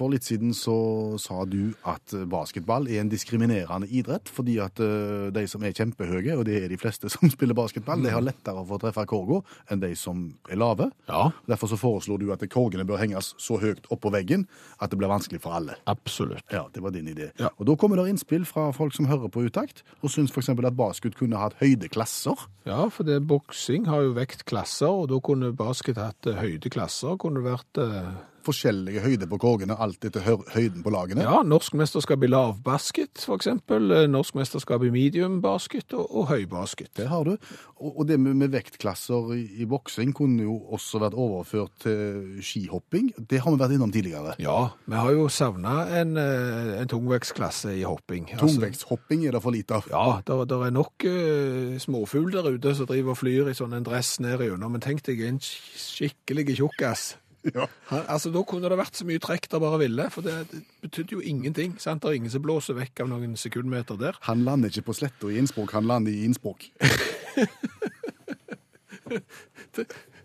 [0.00, 0.74] For litt siden så
[1.20, 6.38] sa du at basketball er en diskriminerende idrett, fordi at eh, de som er kjempehøye,
[6.38, 9.42] og det er de fleste som spiller basketball, de har lettere for å treffe korga
[9.68, 10.88] enn de som er lave.
[11.10, 14.46] Ja, Derfor så foreslår du at korgene bør henges så høyt opp på veggen
[14.80, 15.76] at det blir vanskelig for alle.
[15.90, 16.46] absolutt.
[16.50, 17.28] Ja, det var din idé.
[17.40, 17.50] Ja.
[17.58, 20.48] Og da kommer det innspill fra folk som hører på utakt, og syns f.eks.
[20.54, 22.48] at basket kunne hatt høydeklasser.
[22.68, 27.18] Ja, for det boksing har jo vektklasser, og da kunne basket hatt eh, høydeklasser.
[27.20, 28.12] Kunne vært eh,
[28.46, 31.24] Forskjellige høyder på korgene, alt etter høyden på lagene.
[31.26, 33.90] Ja, norsk mesterskap i lavbasket, eksempel.
[33.92, 36.92] eh, Norsk mesterskap i mediumbasket og, og høybasket.
[36.96, 37.34] Det har du.
[37.80, 42.40] Og, og det med, med vektklasser i, i boksing kunne jo også vært overført til
[42.44, 43.12] skihopping.
[43.30, 44.34] Det har vi vært innom tidligere.
[44.42, 48.30] Ja, vi har jo savna en, eh, en tungvektsklasse i hopping.
[48.32, 49.88] Altså, Tungvektshopping er det for lite av.
[49.90, 53.86] ja, der er nok uh, småfugl der ute som driver og flyr i sånn en
[53.86, 54.72] dress ned igjennom.
[54.72, 57.10] Men tenk deg en skikkelig tjukkas.
[57.56, 57.64] Ja.
[57.88, 60.60] Han, altså, Da kunne det vært så mye trekk der bare ville, for det, det
[60.84, 61.78] betydde jo ingenting.
[61.80, 62.02] sant?
[62.02, 64.18] Det er ingen som blåser vekk av noen sekundmeter der.
[64.28, 66.68] Han lander ikke på sletta i Innsbruck, han lander i Innsbruck.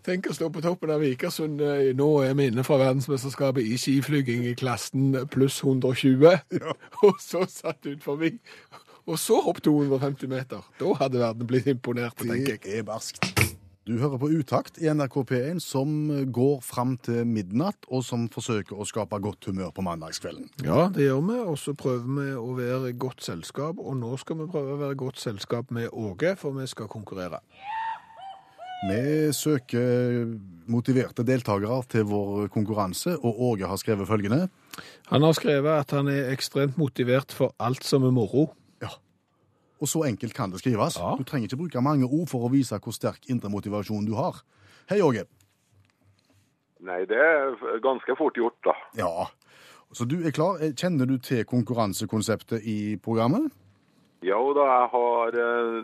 [0.06, 1.60] Tenk å stå på toppen av Vikersund.
[1.60, 6.28] eh, Nå er vi inne fra verdensmesterskapet i skiflyging i klassen pluss 120.
[7.08, 8.36] Og så satt ut forbi.
[9.06, 10.62] Og så hopp 250 meter.
[10.78, 12.62] Da hadde verden blitt imponert, tenker jeg.
[12.66, 13.35] Det er barskt.
[13.86, 15.90] Du hører på Utakt i NRK P1, som
[16.34, 20.48] går fram til midnatt, og som forsøker å skape godt humør på mandagskvelden.
[20.66, 21.36] Ja, det gjør vi.
[21.52, 23.78] Og så prøver vi å være godt selskap.
[23.78, 27.38] Og nå skal vi prøve å være godt selskap med Åge, for vi skal konkurrere.
[28.90, 30.34] Vi søker
[30.66, 34.48] motiverte deltakere til vår konkurranse, og Åge har skrevet følgende.
[35.14, 38.48] Han har skrevet at han er ekstremt motivert for alt som er moro.
[39.76, 39.80] Ja.
[39.80, 40.96] Og så enkelt kan det skrives.
[40.96, 41.14] Ja.
[41.18, 44.40] Du trenger ikke bruke mange ord for å vise hvor sterk indre motivasjon du har.
[44.90, 45.26] Hei, Åge.
[46.86, 48.74] Nei, det er ganske fort gjort, da.
[48.96, 49.26] Ja.
[49.92, 50.60] Så du er klar.
[50.76, 53.52] Kjenner du til konkurransekonseptet i programmet?
[54.24, 55.76] Jo da, jeg har eh,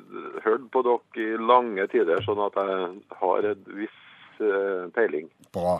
[0.44, 5.28] hørt på dere i lange tider, sånn at jeg har en viss eh, peiling.
[5.54, 5.78] Bra.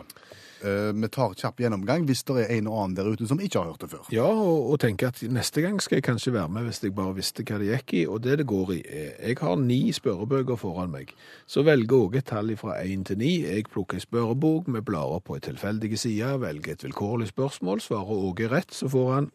[0.63, 3.59] Eh, vi tar kjapp gjennomgang hvis det er en og annen der ute som ikke
[3.59, 4.05] har hørt det før.
[4.15, 7.17] Ja, og, og tenker at neste gang skal jeg kanskje være med hvis jeg bare
[7.17, 8.03] visste hva det gikk i.
[8.07, 11.11] Og det det går i er Jeg har ni spørrebøker foran meg.
[11.47, 13.33] Så velger Åge et tall fra én til ni.
[13.43, 17.83] Jeg plukker en spørrebok, vi blar på en tilfeldig side, velger et vilkårlig spørsmål.
[17.83, 19.29] Svarer Åge rett, så får han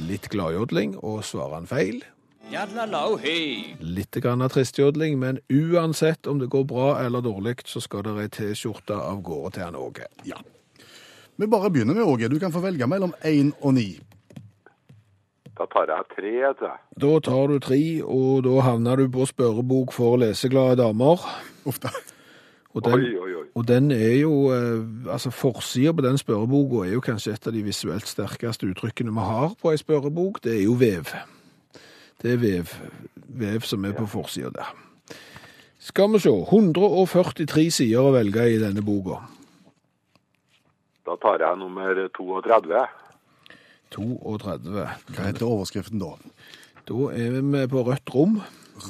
[0.00, 2.00] litt gladjodling, og svarer han feil.
[3.80, 8.16] Litt grann av tristjodling, men uansett om det går bra eller dårlig, så skal det
[8.18, 10.08] ei T-skjorte av gårde til han Åge.
[10.26, 10.40] Ja.
[11.38, 12.28] Vi bare begynner med Åge.
[12.28, 14.00] Du kan få velge mellom én og ni.
[15.54, 16.78] Da tar jeg tre, etter jeg.
[17.06, 21.22] Da tar du tre, og da havner du på spørrebok for leseglade damer.
[21.68, 21.94] Uff da.
[22.74, 23.46] Og den, Oi, oi, oi.
[23.58, 27.54] og den er jo eh, Altså, forsida på den spørreboka er jo kanskje et av
[27.56, 30.38] de visuelt sterkeste uttrykkene vi har på ei spørrebok.
[30.44, 31.10] Det er jo vev.
[32.20, 32.72] Det er vev,
[33.40, 34.72] vev som er på forsida der.
[35.80, 36.30] Skal vi se.
[36.30, 39.22] 143 sider å velge i denne boka.
[41.08, 42.82] Da tar jeg nummer 32.
[43.90, 44.84] 32.
[45.16, 46.12] Hva heter overskriften da?
[46.90, 48.38] Da er vi på rødt rom.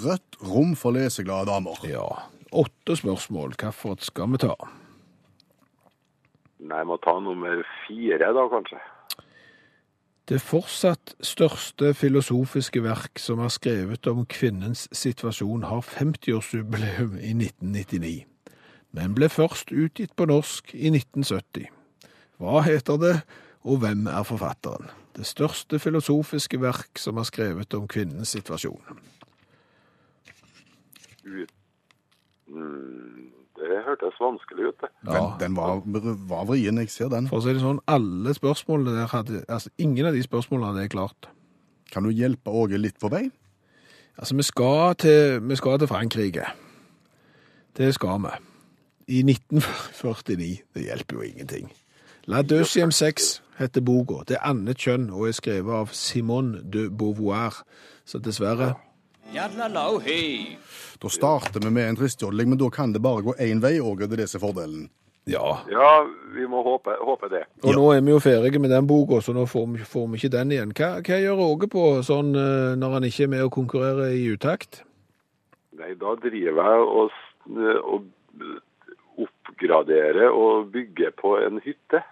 [0.03, 1.79] Rødt rom for leseglade damer.
[1.87, 2.09] Ja.
[2.51, 3.55] Åtte spørsmål.
[3.55, 4.57] Hvilket skal vi ta?
[6.61, 8.81] Nei, jeg må ta nummer fire, da, kanskje.
[10.31, 18.13] Det fortsatt største filosofiske verk som er skrevet om kvinnens situasjon, har 50-årsjubileum i 1999,
[18.95, 21.67] men ble først utgitt på norsk i 1970.
[22.39, 23.17] Hva heter det,
[23.67, 24.87] og hvem er forfatteren?
[25.19, 29.03] Det største filosofiske verk som er skrevet om kvinnens situasjon.
[31.27, 31.51] Ut...
[33.61, 34.81] det hørtes vanskelig ut.
[34.81, 34.91] det.
[35.05, 35.83] Men den var,
[36.31, 37.29] var vrien, jeg ser den.
[37.29, 40.87] For å si det sånn, alle spørsmålene der hadde Altså, ingen av de spørsmålene hadde
[40.87, 41.29] jeg klart.
[41.93, 43.27] Kan du hjelpe Åge litt på vei?
[44.17, 46.47] Altså, vi skal til, vi skal til Frankrike.
[47.77, 48.35] Det skal vi.
[49.11, 50.51] I 1949.
[50.75, 51.71] Det hjelper jo ingenting.
[52.31, 54.23] La deuxième sex heter boka.
[54.29, 57.63] Det er annet kjønn og er skrevet av Simone de Beauvoir.
[58.05, 58.75] Så dessverre
[61.01, 64.07] Da starter vi med en tristjodling, men da kan det bare gå én vei, Åge.
[64.09, 64.89] Det er det som er fordelen.
[65.31, 65.61] Ja.
[65.71, 65.91] Ja,
[66.35, 67.45] vi må håpe, håpe det.
[67.63, 70.19] Og nå er vi jo ferdige med den boka, så nå får vi, får vi
[70.19, 70.73] ikke den igjen.
[70.75, 74.25] Hva, hva gjør Åge på sånn eh, når han ikke er med og konkurrerer i
[74.33, 74.81] utakt?
[75.79, 78.09] Nei, da driver jeg og, s- og
[79.21, 82.03] oppgraderer og bygger på en hytte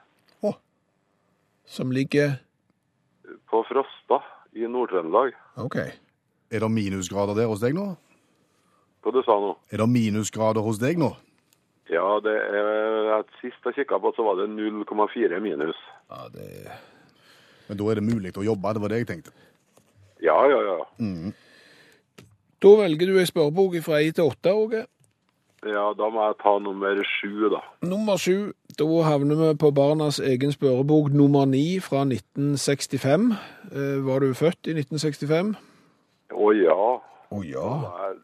[1.68, 2.38] Som ligger
[3.50, 4.22] på Frosta
[4.56, 5.34] i Nord-Trøndelag.
[5.60, 5.74] OK.
[6.50, 7.90] Er det minusgrader der hos deg nå?
[9.04, 9.54] Hva du sa nå?
[9.72, 11.12] Er det minusgrader hos deg nå?
[11.92, 15.76] Ja, det er, at sist jeg kikket på, så var det 0,4 minus.
[16.10, 16.48] Ja, det
[17.68, 19.32] Men da er det mulig å jobbe, det var det jeg tenkte.
[20.24, 21.32] Ja, ja, ja.
[22.58, 24.86] Da velger du ei spørrebok fra 1 til 8, Åge.
[25.66, 27.60] Ja, da må jeg ta nummer sju, da.
[27.86, 28.52] Nummer sju.
[28.78, 33.32] Da havner vi på barnas egen spørrebok nummer ni fra 1965.
[33.72, 35.56] Eh, var du født i 1965?
[36.34, 36.78] Å ja,
[37.32, 37.68] Å ja.
[37.84, 38.16] jeg,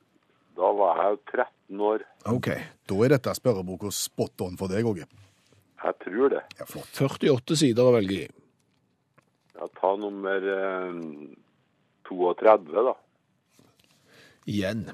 [0.58, 2.04] da var jeg 13 år.
[2.30, 2.50] OK.
[2.88, 5.06] Da er dette spørreboka spot on for deg, Åge.
[5.84, 6.42] Jeg tror det.
[6.58, 6.90] Ja, flott.
[6.96, 8.28] 48 sider å velge i.
[9.54, 11.00] Ja, ta nummer eh,
[12.08, 12.94] 32, da.
[14.50, 14.86] Igjen.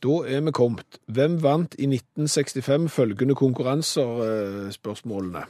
[0.00, 1.00] Da er vi kommet.
[1.12, 5.44] Hvem vant i 1965 følgende konkurranser, eh, spørsmålene?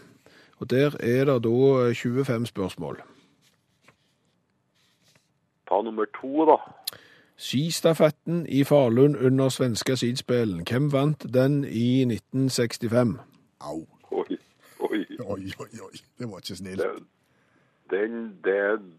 [0.61, 2.98] Og der er det da 25 spørsmål.
[5.70, 6.56] Ta nummer to, da.
[7.37, 10.64] Skistafetten i Falun under svenske skispillen.
[10.70, 13.18] Hvem vant den i 1965?
[13.61, 13.87] Au.
[14.11, 14.37] Oi,
[14.80, 15.06] oi.
[15.20, 15.96] Oi, oi, oi.
[16.18, 16.83] Det var ikke snilt.
[17.90, 18.92] Den, den,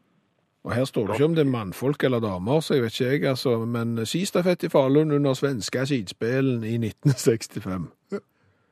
[0.64, 3.12] Og her står det ikke om det er mannfolk eller damer, så jeg vet ikke
[3.12, 3.58] jeg, altså.
[3.66, 7.92] Men skistafett i Falun under svenske skispillen i 1965.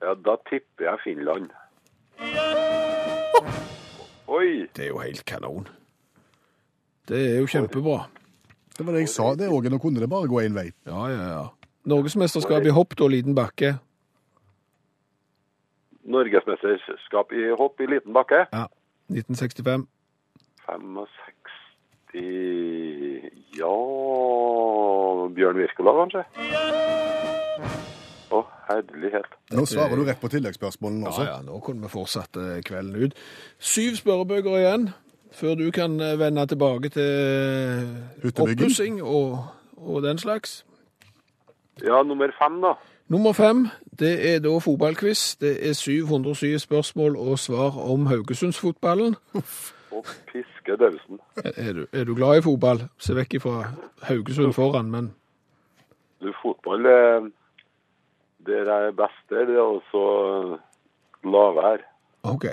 [0.01, 1.49] Ja, da tipper jeg Finland.
[4.27, 4.67] Oi!
[4.75, 5.67] Det er jo helt kanon.
[7.09, 8.03] Det er jo kjempebra.
[8.77, 9.69] Det var det jeg sa, det, Åge.
[9.73, 10.69] Nå kunne det bare gå én vei.
[10.87, 11.45] Ja, ja, ja.
[11.89, 13.73] Norgesmesterskap i hopp da, liten bakke.
[16.09, 18.45] Norgesmesterskap i hopp i liten bakke.
[18.53, 18.67] Ja.
[19.09, 19.87] 1965.
[20.69, 21.25] 65
[23.57, 23.75] Ja
[25.33, 26.23] Bjørn Wirkola, kanskje?
[28.29, 29.29] Å, herlighet.
[29.57, 31.25] Nå svarer du rett på tilleggsspørsmålene også.
[31.25, 33.17] ja, ja, nå kunne vi fortsatt kvelden ut.
[33.57, 34.91] Syv spørrebøker igjen,
[35.31, 37.09] før du kan eh, vende tilbake til
[38.23, 38.61] Hyttebygging.
[38.61, 39.45] oppussing og,
[39.77, 40.65] og den slags.
[41.83, 42.73] Ja, nummer fem, da.
[43.07, 43.67] Nummer fem,
[43.99, 45.35] det er da fotballquiz.
[45.41, 49.15] Det er 707 spørsmål og svar om Haugesundsfotballen.
[49.91, 51.19] Og piske dausen.
[51.45, 52.83] Er, er, du, er du glad i fotball?
[53.01, 53.63] Se vekk ifra
[54.01, 55.13] Haugesund foran, men
[56.21, 57.29] Du, fotball eh,
[58.45, 60.57] Der jeg er best der, det er også
[61.23, 61.77] lavvær.
[62.23, 62.45] OK.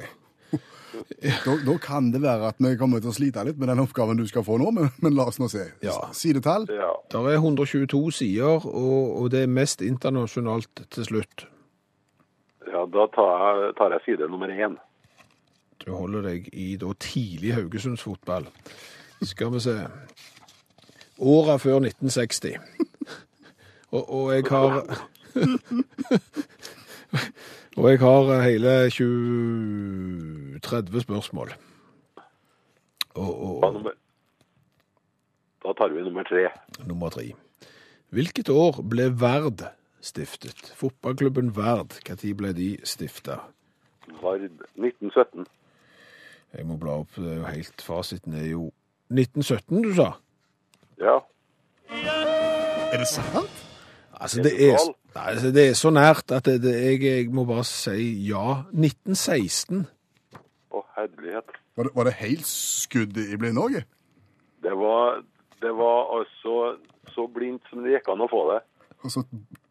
[1.45, 4.19] Da, da kan det være at vi kommer til å slite litt med den oppgaven
[4.19, 5.65] du skal få nå, men, men la oss nå se.
[5.85, 5.97] Ja.
[6.17, 6.67] Sidetall?
[6.73, 6.93] Ja.
[7.13, 11.47] Det er 122 sider, og, og det er mest internasjonalt til slutt.
[12.67, 14.77] ja, da tar jeg, tar jeg side nummer én.
[15.85, 18.49] Du holder deg i da tidlig Haugesundsfotball.
[19.23, 19.77] Skal vi se
[21.17, 22.59] Åra før 1960.
[23.91, 24.83] Og, og jeg har
[27.77, 31.55] Og jeg har hele 20 30 spørsmål.
[33.17, 33.97] Og, og, da, nummer,
[35.65, 36.49] da tar vi nummer tre.
[36.85, 37.31] nummer tre.
[38.15, 39.67] Hvilket år ble Verd
[40.05, 40.73] stiftet?
[40.79, 43.41] Fotballklubben Verd, når ble de stifta?
[44.23, 44.45] Vard
[44.77, 45.47] 1917.
[46.57, 48.69] Jeg må bla opp, det er jo helt Fasiten er jo
[49.11, 50.13] 1917, du sa?
[51.03, 51.19] Ja.
[51.91, 53.65] Er det sant?
[54.17, 54.79] Altså, det er,
[55.15, 58.63] nei, altså, det er så nært at det, det, jeg, jeg må bare si ja.
[58.73, 59.85] 1916.
[60.97, 61.53] Herlighet.
[61.77, 63.81] Var det, var det helt skudd i blinde, òg?
[64.65, 65.23] Det var,
[65.63, 66.77] det var altså
[67.15, 68.61] så blindt som det gikk an å få det.
[69.05, 69.23] Og så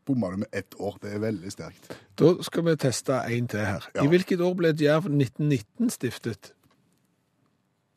[0.06, 0.98] bomma du med ett år.
[1.02, 1.90] Det er veldig sterkt.
[2.20, 3.90] Da skal vi teste en til her.
[3.96, 4.06] Ja.
[4.06, 6.54] I hvilket år ble Djerv 1919 stiftet?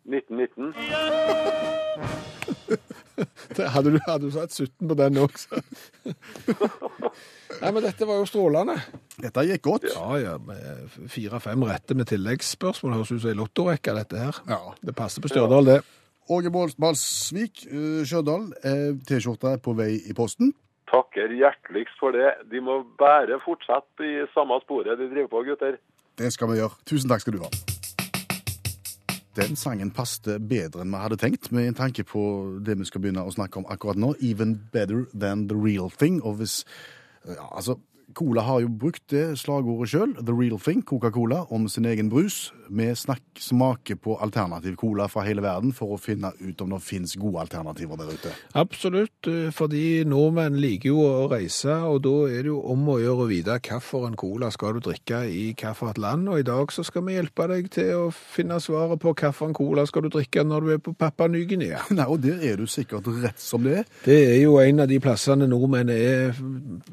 [0.09, 0.72] 1919.
[3.57, 5.59] Det hadde du, hadde du satt 17 på den også.
[7.59, 8.76] Nei, men dette var jo strålende.
[9.18, 9.86] Dette gikk godt.
[9.90, 10.34] Ja, ja,
[11.11, 12.94] fire-fem rette med tilleggsspørsmål.
[13.01, 14.38] Høres ut som ei lottorekke, dette her.
[14.46, 14.61] Ja.
[14.84, 15.80] Det passer på Stjørdal, det.
[16.30, 18.53] Åge Balsvik, eh, Stjørdal.
[18.62, 20.53] eh, T-skjorta er på vei i posten.
[20.88, 22.30] takker hjerteligst for det.
[22.53, 25.76] De må bare fortsette i samme sporet de driver på, gutter.
[26.16, 26.78] Det skal vi gjøre.
[26.88, 27.51] Tusen takk skal du ha.
[29.39, 32.22] Den sangen passet bedre enn vi hadde tenkt, med en tanke på
[32.66, 34.14] det vi skal begynne å snakke om akkurat nå.
[34.18, 36.18] Even better than the real thing.
[36.26, 36.64] Og hvis
[37.22, 37.78] ja, altså,
[38.18, 42.49] Cola har jo brukt det slagordet sjøl, the real thing, Coca-Cola, om sin egen brus.
[42.69, 46.81] Vi snakk, smaker på alternativ cola fra hele verden for å finne ut om det
[46.85, 48.33] finnes gode alternativer der ute.
[48.59, 52.99] Absolutt, eh, fordi nordmenn liker jo å reise, og da er det jo om å
[53.01, 56.29] gjøre å vite hvilken cola skal du drikke i hvilket land.
[56.29, 59.87] Og i dag så skal vi hjelpe deg til å finne svaret på hvilken cola
[59.89, 61.85] skal du drikke når du er på Papua Ny-Guinea.
[61.97, 63.89] Nei, og der er du sikkert rett som det er.
[64.05, 66.37] Det er jo en av de plassene nordmenn er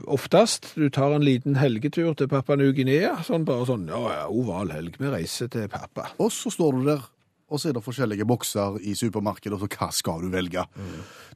[0.05, 0.71] oftest.
[0.79, 4.99] Du tar en liten helgetur til Papua Ny-Guinea, sånn bare sånn, ja, ja, oval helg,
[5.01, 6.07] vi reiser til Papua.
[6.19, 7.03] Og så står du der,
[7.49, 10.63] og så er det forskjellige bokser i supermarkedet, og så hva skal du velge?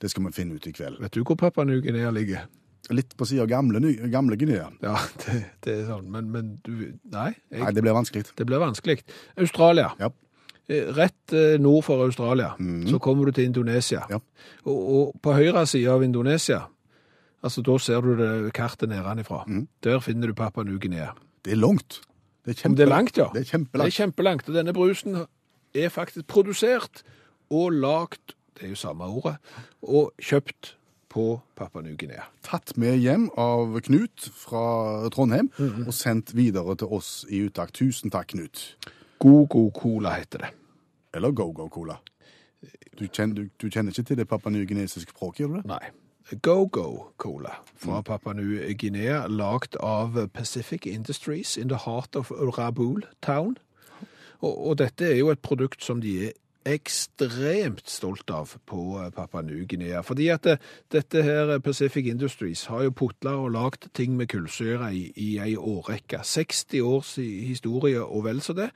[0.02, 0.98] Det skal vi finne ut i kveld.
[1.04, 2.48] Vet du hvor Papua Ny-Guinea ligger?
[2.90, 4.70] Litt på siden av gamle, gamle Guinea.
[4.82, 6.72] Ja, det, det er sånn, men, men du,
[7.14, 8.26] nei, jeg, Nei, det blir vanskelig.
[8.40, 8.98] det blir vanskelig.
[9.38, 9.92] Australia.
[10.00, 10.10] Ja.
[10.70, 12.56] Eh, Rett eh, nord for Australia,
[12.90, 14.02] så kommer du til Indonesia.
[14.10, 14.18] Ja.
[14.66, 16.64] Og, og på høyre side av Indonesia,
[17.46, 19.44] altså da ser du det kartet nedenifra.
[19.86, 21.12] Der finner du Papua Ny-Guinea.
[21.46, 22.02] Det er langt.
[22.50, 23.30] Det er, det er langt, ja.
[23.34, 24.50] Det er Det er kjempelangt.
[24.50, 25.22] Og denne brusen
[25.78, 27.04] er faktisk produsert
[27.54, 29.38] og lagt, det er jo samme ordet,
[29.82, 30.76] og kjøpt
[31.10, 32.28] på Papua Ny-Guinea.
[32.46, 35.50] Tatt med hjem av Knut fra Trondheim,
[35.88, 37.74] og sendt videre til oss i uttak.
[37.74, 38.76] Tusen takk, Knut.
[39.20, 40.52] Go-Go Cola heter det.
[41.14, 41.98] Eller Go-Go Cola.
[43.00, 45.66] Du du, kjenner ikke til det papua-ny-guinesiske språket, gjør du det?
[45.72, 45.92] Nei.
[46.42, 53.58] Go-Go Cola fra Papua Ny-Guinea, lagd av Pacific Industries in the heart of Rabul Town.
[54.40, 56.38] Og, og dette er jo et produkt som de er
[56.70, 60.04] ekstremt stolt av på eh, Papua Ny-Guinea.
[60.06, 60.58] Fordi at det,
[60.92, 65.30] dette her eh, Pacific Industries har jo putla og lagd ting med kullsyre i, i
[65.42, 66.22] ei årrekke.
[66.24, 68.70] 60 års historie og vel så det.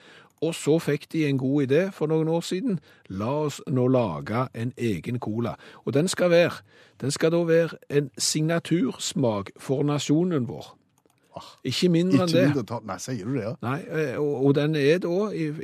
[0.43, 2.79] Og så fikk de en god idé for noen år siden.
[3.07, 5.55] La oss nå lage en egen cola.
[5.85, 6.63] Og den skal være,
[7.01, 10.73] den skal da være en signatursmak for nasjonen vår.
[11.65, 12.43] Ikke mindre enn Ikke det.
[12.49, 12.81] mindretall.
[12.86, 13.53] Nei, sier du det, ja?
[13.65, 15.13] Nei, eh, og, og den er da,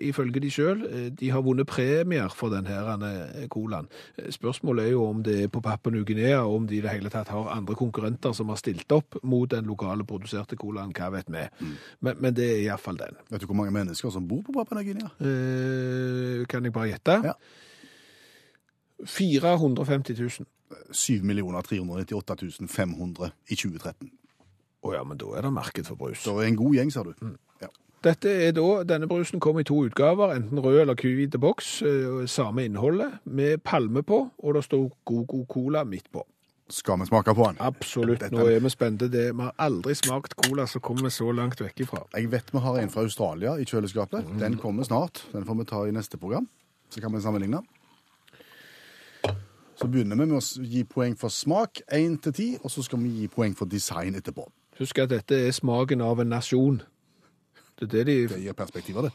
[0.10, 0.82] ifølge de sjøl,
[1.20, 3.90] de har vunnet premier for denne eh, colaen.
[4.18, 7.12] Eh, Spørsmålet er jo om det er på Papua Ny-Guinea, om de i det hele
[7.14, 11.30] tatt har andre konkurrenter som har stilt opp mot den lokale produserte colaen, hva vet
[11.30, 11.46] vi.
[12.02, 13.18] Men, men det er iallfall den.
[13.30, 15.12] Vet du hvor mange mennesker som bor på Papua Ny-Guinea?
[15.22, 17.20] Eh, kan jeg bare gjette?
[17.32, 17.38] Ja.
[19.06, 20.48] 450 000.
[20.92, 21.22] 7
[21.66, 24.12] 398 500 i 2013.
[24.84, 26.22] Å ja, men da er det marked for brus.
[26.24, 27.14] Så en god gjeng, sa du.
[27.62, 27.68] Ja.
[28.06, 31.82] Dette er da, Denne brusen kom i to utgaver, enten rød eller hvit boks.
[31.84, 36.24] eh, Samme innholdet, med palme på, og det står Go-Go Cola midt på.
[36.70, 37.58] Skal vi smake på den?
[37.66, 38.22] Absolutt.
[38.32, 39.08] Nå er vi spente.
[39.10, 42.04] Det, vi har aldri smakt cola som kommer så langt vekk ifra.
[42.14, 44.28] Jeg vet vi har en fra Australia i kjøleskapet.
[44.40, 45.24] Den kommer snart.
[45.34, 46.46] Den får vi ta i neste program.
[46.94, 47.64] Så kan vi sammenligne.
[49.80, 53.00] Så begynner vi med å gi poeng for smak, 1 til 10, og så skal
[53.00, 54.46] vi gi poeng for design etterpå.
[54.80, 56.78] Husk at dette er smaken av en nasjon.
[57.80, 59.12] Det er det de Det gir perspektiv av det.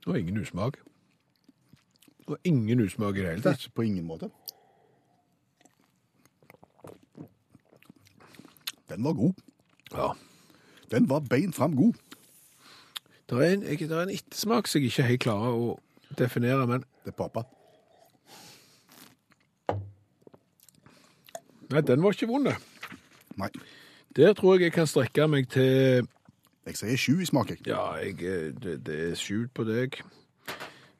[0.00, 0.76] Det var ingen usmak.
[2.18, 3.60] Det var ingen usmak i det hele tatt.
[3.60, 4.30] Ikke på ingen måte.
[8.88, 9.34] Den var god.
[9.92, 10.12] Ja.
[10.90, 11.92] Den var beint fram god.
[13.28, 15.80] Det er en, jeg, er en ettersmak som jeg ikke helt klarer å
[16.18, 17.44] definere, men Det er
[21.72, 22.52] nei, den var ikke vond.
[23.38, 23.50] Nei.
[24.16, 26.06] Der tror jeg jeg kan strekke meg til
[26.68, 27.64] Jeg sier sju i smak, jeg.
[27.68, 30.00] Ja, jeg, eh, det, det er sju på deg.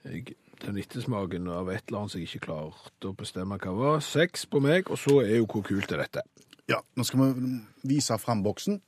[0.07, 4.01] Jeg, den ettersmaken av et eller annet som jeg ikke klarte å bestemme hva var.
[4.05, 6.25] Seks på meg, og så er jo hvor kult er dette.
[6.69, 7.53] Ja, nå skal vi
[7.95, 8.81] vise fram boksen.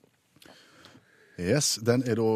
[1.40, 2.26] Yes, Den er da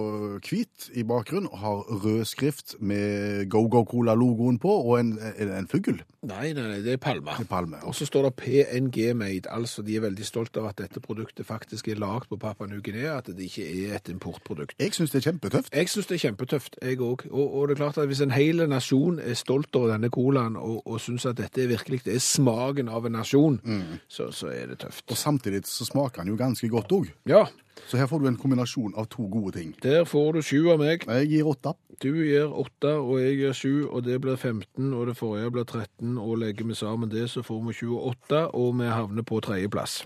[0.45, 5.45] hvit i bakgrunn og har rød skrift med Go Go Cola-logoen på, og en, er
[5.51, 6.01] det en fugl.
[6.25, 7.35] Nei, nei, nei, det er palme.
[7.37, 10.71] Det er palme, Og så står det PNG Made, altså de er veldig stolt av
[10.71, 14.77] at dette produktet faktisk er lagd på Papua New-Guinea, at det ikke er et importprodukt.
[14.81, 15.69] Jeg syns det er kjempetøft.
[15.75, 17.27] Jeg syns det er kjempetøft, jeg òg.
[17.31, 20.57] Og, og det er klart at hvis en hel nasjon er stolt over denne colaen
[20.57, 23.61] og, og syns at dette virkelig det er smaken av en nasjon,
[24.09, 25.05] så, så er det tøft.
[25.11, 27.13] Og samtidig så smaker den jo ganske godt òg.
[27.29, 27.45] Ja,
[27.87, 29.75] Så her får du en kombinasjon av to gode ting.
[29.83, 31.07] der får du sju av meg.
[31.07, 31.75] Jeg gir åtte.
[32.03, 35.65] Du gir åtte, og jeg gir sju, og det blir 15, og det forrige blir
[35.65, 40.03] 13, og legger vi sammen det, så får vi 28, og vi havner på tredjeplass.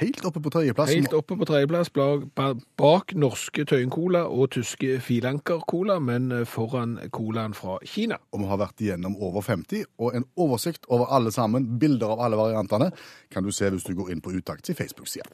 [0.00, 0.92] Helt oppe på tredjeplass.
[0.94, 6.98] Helt oppe på tredjeplass bak, norske Tøyen Cola og tyske Filanker Cola, men eh, foran
[7.14, 8.20] colaen fra Kina.
[8.34, 12.24] Og vi har vært igjennom over 50, og en oversikt over alle sammen, bilder av
[12.26, 12.90] alle variantene,
[13.32, 15.28] kan du se hvis du går inn på Utakts i Facebook-sida.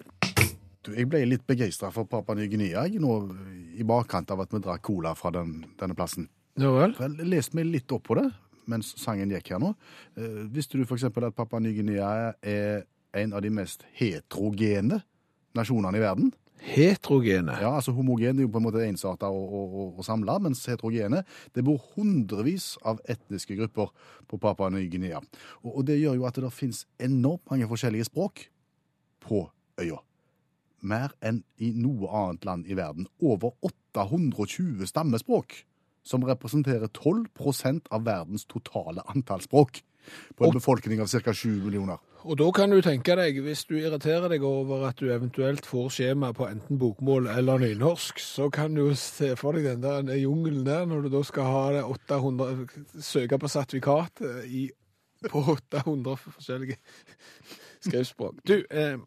[0.86, 5.32] Jeg ble litt begeistra for Papa Ny-Guinea i bakkant av at vi drakk cola fra
[5.34, 6.28] den, denne plassen.
[6.57, 6.94] Ja vel?
[7.01, 8.28] Jeg leste meg litt opp på det
[8.70, 9.72] mens sangen gikk her nå.
[10.18, 11.07] Eh, visste du f.eks.
[11.09, 12.84] at Papa Ny-Guinea er
[13.17, 15.03] en av de mest heterogene
[15.57, 16.33] nasjonene i verden?
[16.67, 17.53] Heterogene.
[17.61, 21.23] Ja, altså Homogene er jo på en måte ensarta og, og, og, samla, mens heterogene
[21.55, 23.93] Det bor hundrevis av etniske grupper
[24.27, 25.21] på Papua Ny-Guinea.
[25.62, 28.47] Og, og det gjør jo at det finnes enormt mange forskjellige språk
[29.23, 29.45] på
[29.81, 30.01] øya.
[30.87, 33.09] Mer enn i noe annet land i verden.
[33.21, 35.61] Over 820 stammespråk,
[36.07, 39.83] som representerer 12% av verdens totale antall språk.
[40.39, 41.35] På en befolkning av ca.
[41.35, 41.99] 7 millioner.
[42.27, 45.93] Og da kan du tenke deg, hvis du irriterer deg over at du eventuelt får
[45.95, 50.64] skjema på enten bokmål eller nynorsk, så kan du se for deg den der jungelen
[50.66, 52.66] der, når du da skal ha det 800,
[52.99, 54.66] søke på sertifikat eh,
[55.31, 56.81] på 800 forskjellige
[57.87, 58.43] skriftspråk.
[58.43, 58.99] Du, eh,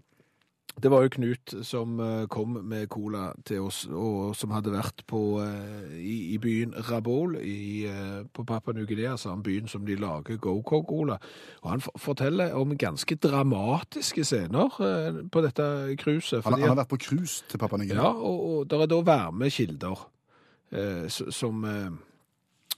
[0.84, 5.04] det var jo Knut som eh, kom med cola til oss, og som hadde vært
[5.10, 9.98] på, eh, i, i byen Rabol i, eh, på Papua Ny-Guinea, altså byen som de
[10.00, 11.20] lager Go-Co-Cola.
[11.64, 14.70] Og han forteller om ganske dramatiske scener
[15.32, 16.44] på dette cruiset.
[16.46, 18.04] Han, han har vært på cruise til Papua Ny-Guinea.
[18.04, 20.06] ja, og, og det er da varmekilder
[20.72, 21.92] eh, som eh,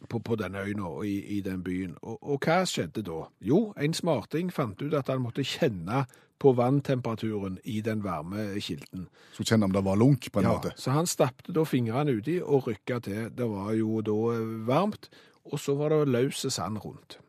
[0.10, 1.96] på, på denne øya og i, i den byen.
[2.02, 3.26] Og, og hva skjedde da?
[3.42, 6.06] Jo, en smarting fant ut at han måtte kjenne
[6.42, 9.08] på vanntemperaturen i den varme kilden.
[9.38, 10.74] Så kjenne om det var lunk, på en Ja, måte.
[10.76, 13.28] så han stappte da fingrene uti og rykka til.
[13.30, 15.10] Det var jo da eh, varmt,
[15.46, 17.20] og så var det løse sand rundt.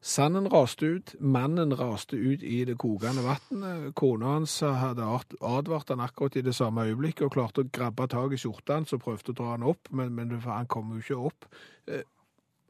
[0.00, 3.88] Sanden raste ut, mannen raste ut i det kokende vannet.
[3.98, 5.02] Kona hans hadde
[5.42, 8.94] advart han akkurat i det samme øyeblikket og klarte å grabbe tak i skjorta hans
[8.94, 11.48] og prøvde å dra han opp, men, men han kom jo ikke opp.
[11.90, 12.04] Eh,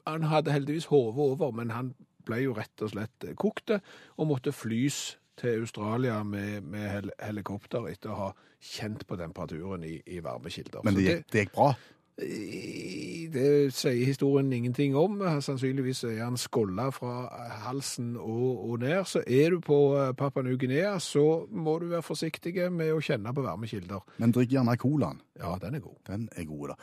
[0.09, 1.93] Han hadde heldigvis hodet over, men han
[2.25, 7.13] ble jo rett og slett eh, kokt og måtte flys til Australia med, med hel
[7.23, 10.83] helikopter etter å ha kjent på temperaturen i, i varmekilder.
[10.83, 11.71] Men det gikk, det gikk bra.
[12.19, 15.21] Det sier historien ingenting om.
[15.41, 17.29] Sannsynligvis er han skålla fra
[17.63, 19.05] halsen og, og ned.
[19.07, 23.33] Så er du på eh, Papua Ny-Guinea, så må du være forsiktig med å kjenne
[23.35, 24.03] på varmekilder.
[24.19, 25.21] Men drikk gjerne colaen.
[25.39, 25.95] Ja, den er god.
[26.09, 26.79] Den er god, da.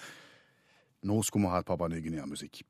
[1.06, 2.64] Nå skulle vi ha Papua Ny-Guinea-musikk.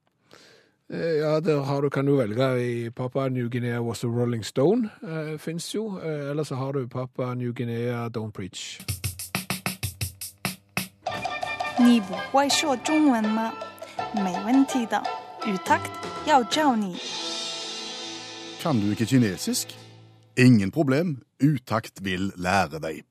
[0.92, 4.90] Eh, ja, der har du, kan du velge i Papa New-Guinea Was a Rolling Stone.
[5.02, 5.98] Eh, Fins jo.
[5.98, 8.80] Eh, Eller så har du Papa New-Guinea Don't Preach.
[18.62, 19.78] Kan du ikke kinesisk?
[20.38, 23.02] Ingen problem, Utakt vil lære deg.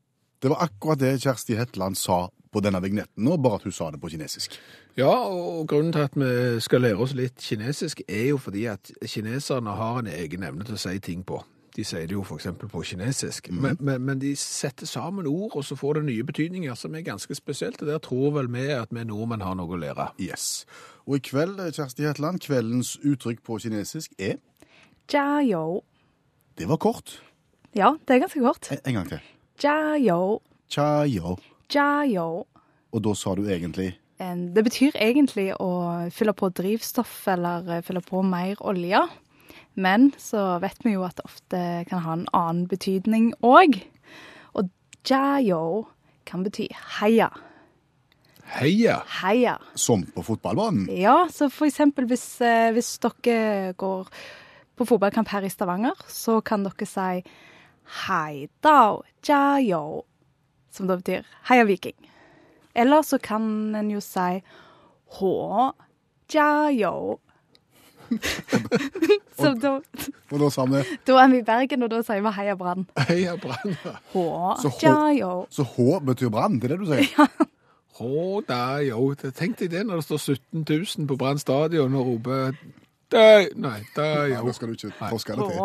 [0.45, 3.87] Det var akkurat det Kjersti Hetland sa på denne vignetten nå, bare at hun sa
[3.89, 4.53] det på kinesisk.
[4.93, 8.91] Ja, og grunnen til at vi skal lære oss litt kinesisk, er jo fordi at
[9.09, 11.41] kineserne har en egen evne til å si ting på.
[11.73, 12.45] De sier det jo f.eks.
[12.61, 13.49] på kinesisk.
[13.49, 17.09] men, men, men de setter sammen ord, og så får det nye betydninger som er
[17.09, 17.81] ganske spesielt.
[17.81, 20.11] Og der tror vel vi at vi nordmenn har noe å lære.
[20.21, 20.67] Yes.
[21.09, 24.37] Og i kveld, Kjersti Hetland, kveldens uttrykk på kinesisk er
[25.09, 25.81] Jiao.
[26.53, 27.17] Det var kort.
[27.73, 28.69] Ja, det er ganske kort.
[28.69, 29.31] En, en gang til.
[29.58, 30.41] 加油.
[30.70, 31.38] Chayo.
[31.70, 32.45] Jayo.
[32.91, 33.95] Og da sa du egentlig?
[34.18, 39.01] Det betyr egentlig å fylle på drivstoff eller eh, fylle på mer olje.
[39.76, 43.82] Men så vet vi jo at det ofte kan ha en annen betydning òg.
[44.56, 44.72] Og
[45.08, 45.88] jayo
[46.28, 47.30] kan bety heia.
[48.56, 49.01] Heia.
[49.20, 49.58] Heia.
[49.76, 50.88] Som på fotballbanen?
[50.95, 54.08] Ja, så for eksempel hvis, eh, hvis dere går
[54.76, 57.24] på fotballkamp her i Stavanger, så kan dere si
[57.86, 60.03] Hei dao jia yo,
[60.73, 61.95] som da betyr heia viking.
[62.75, 64.41] Eller så kan en jo si
[65.19, 65.71] hå
[66.33, 67.19] jia yo.
[69.39, 69.79] så da,
[70.31, 72.86] Og da sa vi da er vi i Bergen, og da sier vi heia Brann.
[73.09, 73.73] Heia Brann!
[74.13, 74.25] Hå
[74.61, 75.31] Så hå- jia yo.
[75.49, 77.29] Så H betyr brann, det er det du sier?
[77.97, 79.13] Hå da, jo.
[79.15, 82.57] Tenk deg det når det står 17 000 på Brann stadion og roper
[83.15, 84.33] Nei, da, yo.
[84.33, 84.41] jo.
[84.49, 85.59] da skal du ikke forske det til.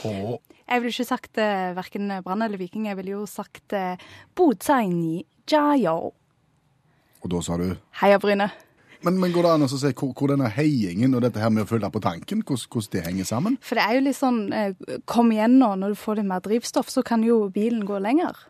[0.00, 0.38] Hå.
[0.68, 2.86] Jeg ville ikke sagt uh, verken Brann eller Viking.
[2.90, 3.96] Jeg ville jo sagt uh,
[4.36, 6.12] Bodsaini Jayo.
[7.24, 7.70] Og da sa du
[8.02, 8.50] Heia Bryne.
[9.02, 11.64] Men, men går det an å se hvor, hvor denne heiingen og dette her med
[11.64, 13.58] å følge på tanken, hvordan, hvordan det henger sammen?
[13.62, 16.42] For det er jo litt sånn eh, Kom igjen nå, når du får litt mer
[16.42, 18.40] drivstoff, så kan jo bilen gå lenger.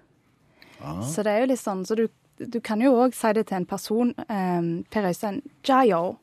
[1.05, 2.05] Så det er jo litt sånn Så du,
[2.39, 4.15] du kan jo òg si det til en person.
[4.25, 6.17] Eh, per Øystein, jayo.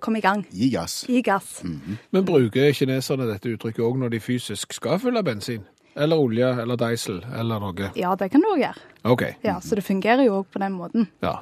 [0.00, 0.44] Kom i gang.
[0.54, 1.04] Gi gass.
[1.08, 1.62] Gi gass.
[2.10, 5.64] Men bruker kineserne dette uttrykket òg når de fysisk skal fylle bensin?
[5.98, 7.88] Eller olje, eller diesel, eller noe.
[7.98, 8.84] Ja, det kan du òg gjøre.
[9.10, 9.24] OK.
[9.42, 11.08] Ja, så det fungerer jo òg på den måten.
[11.24, 11.40] Ja.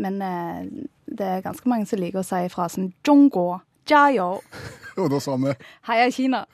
[0.00, 0.62] Men eh,
[1.04, 4.40] det er ganske mange som liker å si frasen 'Zhongguo, jiao,
[4.98, 5.52] Og da sa vi
[5.86, 6.44] heia Kina'.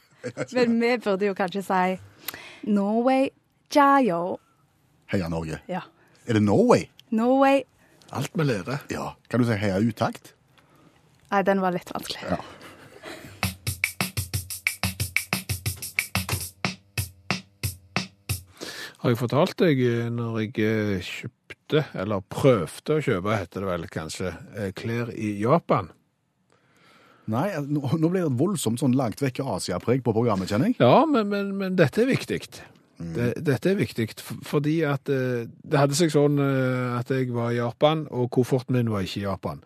[0.53, 1.99] Men vi burde jo kanskje si
[2.67, 3.31] 'Norway,
[3.71, 4.39] jiao'.
[5.13, 5.61] Heia Norge.
[5.69, 5.81] Ja.
[6.27, 6.89] Er det Norway?
[7.11, 7.63] Norway
[8.13, 8.83] Alt vi lærer.
[8.91, 9.15] Ja.
[9.31, 10.35] Kan du si heia utakt?
[11.35, 12.29] Nei, den var litt vanskelig.
[12.31, 12.37] Ja.
[19.03, 23.69] Har jeg fortalt deg eh, når jeg eh, kjøpte, eller prøvde å kjøpe, heter det
[23.73, 25.91] vel kanskje, eh, klær i Japan?
[27.35, 30.79] Nei, nå, blir ble det et voldsomt sånn langt vekk Asia-preg på programmet, kjenner jeg.
[30.79, 32.45] Ja, men, men, men dette er viktig.
[32.95, 34.07] Det, dette er viktig
[34.47, 39.03] fordi at det hadde seg sånn at jeg var i Japan, og kofferten min var
[39.03, 39.65] ikke i Japan.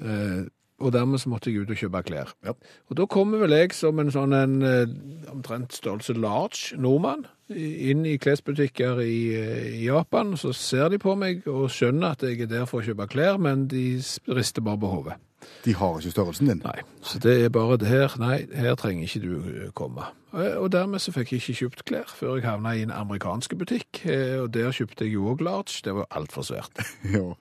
[0.00, 0.48] Eh,
[0.80, 2.32] og dermed så måtte jeg ut og kjøpe klær.
[2.46, 2.54] Ja.
[2.88, 4.86] Og da kommer vel jeg som en sånn en eh,
[5.30, 10.36] omtrent størrelse large nordmann inn i klesbutikker i, eh, i Japan.
[10.40, 13.40] Så ser de på meg og skjønner at jeg er der for å kjøpe klær,
[13.42, 14.00] men de
[14.30, 15.18] rister bare på hodet.
[15.64, 16.62] De har ikke størrelsen din.
[16.64, 18.16] Nei, så det er bare det her.
[18.20, 20.08] Nei, her trenger ikke du eh, komme.
[20.32, 24.04] Og dermed så fikk jeg ikke kjøpt klær før jeg havna i en amerikansk butikk.
[24.44, 25.80] Og der kjøpte jeg jo òg large.
[25.82, 26.84] Det var altfor svært.
[27.10, 27.32] Ja.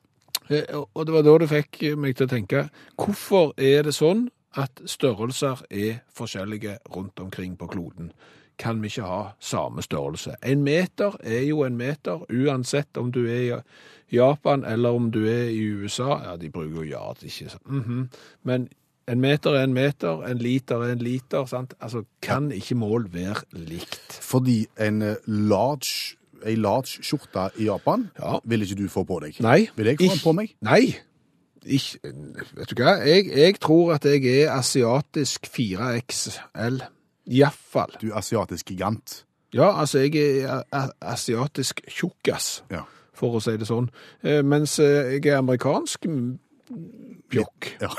[0.50, 0.64] Eh,
[0.96, 4.72] og- det var da det fikk meg til å tenke hvorfor er det sånn at
[4.86, 8.12] størrelser er forskjellige rundt omkring på kloden?
[8.58, 10.36] Kan vi ikke ha samme størrelse?
[10.44, 13.62] En meter er jo en meter, uansett om du er i
[14.12, 16.18] Japan eller om du er i USA.
[16.24, 17.64] Ja, de bruker jo yard, ikke sant?
[17.70, 18.10] Mhm.
[18.44, 18.70] Men
[19.08, 21.46] en meter er en meter, en liter er en liter.
[21.46, 21.74] sant?
[21.82, 24.20] Altså, Kan ikke mål være likt?
[24.22, 28.40] Fordi en eh, large, ei large skjorte i Japan Ja.
[28.46, 29.40] vil ikke du få på deg.
[29.42, 29.70] Nei.
[29.76, 30.56] Vil jeg få den på meg?
[30.62, 30.96] Nei.
[31.66, 32.00] Ikke,
[32.56, 32.94] vet du hva?
[33.04, 36.80] Jeg, jeg tror at jeg er asiatisk 4XL.
[37.30, 37.92] Iallfall.
[38.02, 39.26] Du er asiatisk gigant.
[39.54, 42.82] Ja, altså jeg er a- a- asiatisk tjukkas, Ja.
[43.14, 43.90] for å si det sånn.
[44.24, 46.40] Eh, Mens eh, jeg er amerikansk mm,
[47.30, 47.74] pjokk.
[47.82, 47.90] Ja.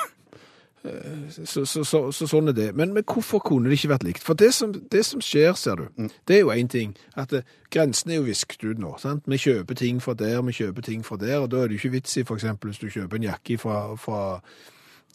[1.31, 2.69] Så, så, så, så sånn er det.
[2.77, 4.25] Men, men hvorfor kunne det ikke vært likt?
[4.25, 6.95] For det som, det som skjer, ser du, det er jo én ting.
[7.21, 8.95] At eh, grensene er jo visket ut nå.
[9.03, 9.29] sant?
[9.29, 11.43] Vi kjøper ting fra der, vi kjøper ting fra der.
[11.43, 12.49] Og da er det jo ikke vits i f.eks.
[12.65, 14.23] hvis du kjøper en jakke fra, fra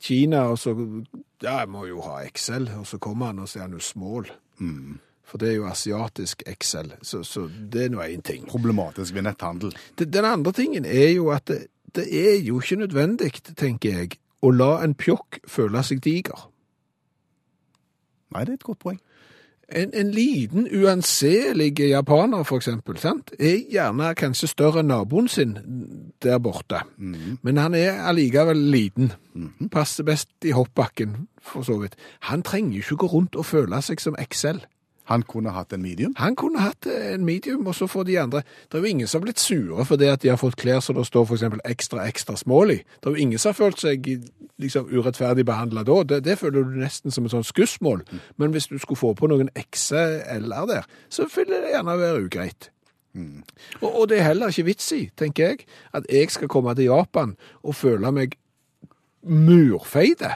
[0.02, 0.76] Kina, og så
[1.44, 3.82] Ja, jeg må jo ha XL, og så kommer han, og så er han jo
[3.84, 4.30] small.
[5.26, 8.46] For det er jo asiatisk XL, så, så det er nå én ting.
[8.50, 9.74] Problematisk ved netthandel.
[10.00, 14.20] Den, Den andre tingen er jo at det, det er jo ikke nødvendig, tenker jeg,
[14.46, 16.48] å la en pjokk føle seg diger.
[18.34, 19.02] Nei, det er et godt poeng.
[19.66, 23.32] En, en liten, uanselig japaner, for eksempel, sant?
[23.40, 25.56] er gjerne kanskje større enn naboen sin
[26.22, 26.84] der borte.
[27.42, 29.12] Men han er allikevel liten.
[29.74, 31.98] Passer best i hoppbakken, for så vidt.
[32.30, 34.62] Han trenger ikke gå rundt og føle seg som XL.
[35.12, 36.14] Han kunne hatt en medium.
[36.18, 38.42] Han kunne hatt en medium, og så får de andre
[38.72, 40.96] Det er jo ingen som har blitt sure fordi at de har fått klær som
[40.96, 42.78] det står for ekstra, ekstra small i.
[42.78, 44.08] Det er jo ingen som har følt seg
[44.58, 46.04] liksom urettferdig behandla da.
[46.04, 48.06] Det, det føler du nesten som et sånt skussmål.
[48.38, 52.72] Men hvis du skulle få på noen XL-er der, så ville det gjerne være ugreit.
[53.82, 56.90] Og, og det er heller ikke vits i, tenker jeg, at jeg skal komme til
[56.90, 58.36] Japan og føle meg
[59.24, 60.36] murfeide.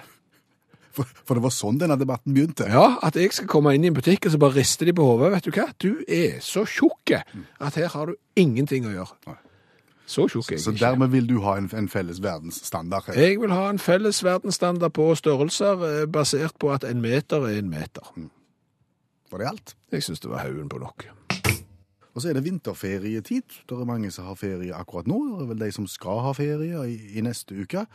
[1.00, 2.66] For, for det var sånn denne debatten begynte.
[2.68, 5.06] Ja, at jeg skal komme inn i en butikk og så bare riste de på
[5.08, 5.30] hodet.
[5.38, 5.68] Vet du hva?
[5.80, 9.38] Du er så tjukk at her har du ingenting å gjøre.
[10.10, 10.66] Så tjukk er jeg ikke.
[10.66, 13.12] Så dermed vil du ha en, en felles verdensstandard.
[13.12, 13.22] her.
[13.22, 17.62] Jeg vil ha en felles verdensstandard på størrelser eh, basert på at en meter er
[17.62, 18.12] en meter.
[19.30, 19.76] Var det alt?
[19.94, 21.06] Jeg syns det var haugen på nok.
[22.16, 23.62] Og så er det vinterferietid.
[23.70, 25.20] Det er mange som har ferie akkurat nå.
[25.38, 27.86] Det er vel de som skal ha ferie i, i neste uke.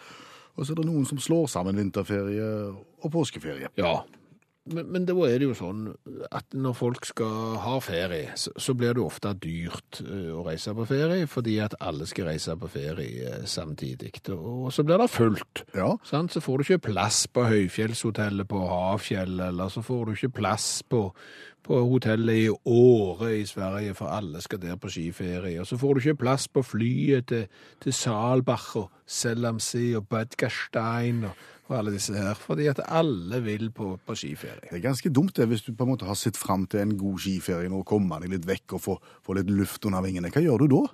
[0.54, 3.72] Og så er det noen som slår sammen vinterferie og påskeferie.
[3.80, 3.98] Ja,
[4.64, 5.88] men, men da er det jo sånn
[6.32, 10.72] at når folk skal ha ferie, så, så blir det ofte dyrt eh, å reise
[10.76, 14.14] på ferie, fordi at alle skal reise på ferie eh, samtidig.
[14.32, 15.66] Og så blir det fullt.
[15.76, 15.90] Ja.
[16.08, 16.32] Sant?
[16.32, 20.68] Så får du ikke plass på høyfjellshotellet på Havfjell, eller så får du ikke plass
[20.88, 21.10] på,
[21.64, 25.60] på hotellet i Åre i Sverige, for alle skal der på skiferie.
[25.60, 27.46] Og så får du ikke plass på flyet til,
[27.80, 33.70] til Saalbach og Selamsee og Badgerstein og, og alle disse her, fordi at alle vil
[33.72, 34.68] på, på skiferie.
[34.68, 36.96] Det er ganske dumt det, hvis du på en måte har sett fram til en
[37.00, 40.32] god skiferie nå, komme deg litt vekk og få, få litt luft under vingene.
[40.34, 40.84] Hva gjør du da?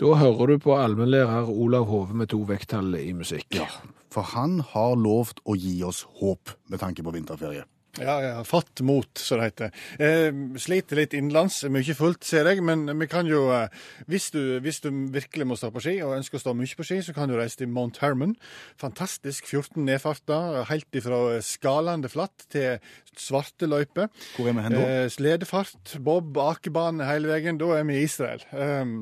[0.00, 3.48] Da hører du på allmennlærer Olav Hove med to vekttall i musikk.
[3.56, 3.68] Ja,
[4.12, 7.68] For han har lovt å gi oss håp med tanke på vinterferie.
[7.96, 9.70] Ja, jeg har fått mot, som det heter.
[10.02, 10.28] Eh,
[10.60, 12.60] sliter litt innenlands, mye fullt, ser jeg.
[12.66, 13.72] Men vi kan jo, eh,
[14.10, 16.86] hvis du, hvis du virkelig må stå på ski, og ønsker å stå mye på
[16.86, 18.36] ski, så kan du reise til Mount Herman.
[18.82, 19.48] Fantastisk.
[19.48, 22.82] 14 nedfarter, helt ifra skalende flatt til
[23.16, 24.10] svarte løyper.
[24.36, 24.86] Hvor er vi hen da?
[24.86, 27.60] Eh, sledefart, bob, akebane hele veien.
[27.60, 28.44] Da er vi i Israel.
[28.52, 28.98] Eh,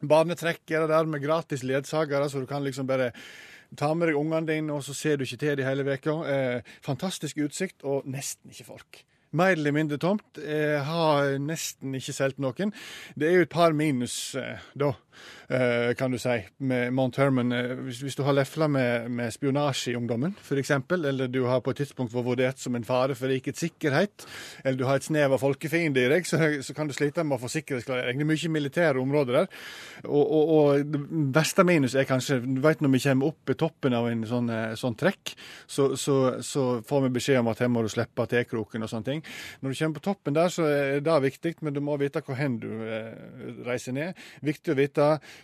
[0.00, 3.12] Barnetrekk er det der med gratis ledsagere, så du kan liksom bare
[3.78, 6.16] ta med deg ungene dine, og så ser du ikke til dem hele veka.
[6.26, 9.04] Eh, fantastisk utsikt, og nesten ikke folk.
[9.30, 10.40] Mer eller mindre tomt.
[10.42, 12.72] Eh, har nesten ikke solgt noen.
[13.14, 14.90] Det er jo et par minus eh, da,
[15.98, 17.52] kan du si, med Mount Hermon.
[17.52, 21.60] Eh, Hvis, hvis du har lefla med, med spionasje i ungdommen, f.eks., eller du har
[21.60, 24.26] på et tidspunkt vært vurdert som en fare for rikets sikkerhet,
[24.64, 27.38] eller du har et snev av folkefiende i deg, så, så kan du slite med
[27.38, 28.20] å få sikkerhetsklarering.
[28.20, 29.48] Det er mye militære områder der.
[30.04, 31.00] Og, og, og det
[31.34, 34.48] verste minus er kanskje du vet Når vi kommer opp i toppen av en sånn,
[34.54, 35.34] eh, sånn trekk,
[35.66, 39.08] så, så, så får vi beskjed om at her må du slippe T-kroken og sånne
[39.08, 39.24] ting.
[39.60, 42.38] Når du kommer på toppen der, så er det viktig, men du må vite hvor
[42.38, 43.12] hen du eh,
[43.66, 44.18] reiser ned.
[44.46, 44.99] Viktig å vite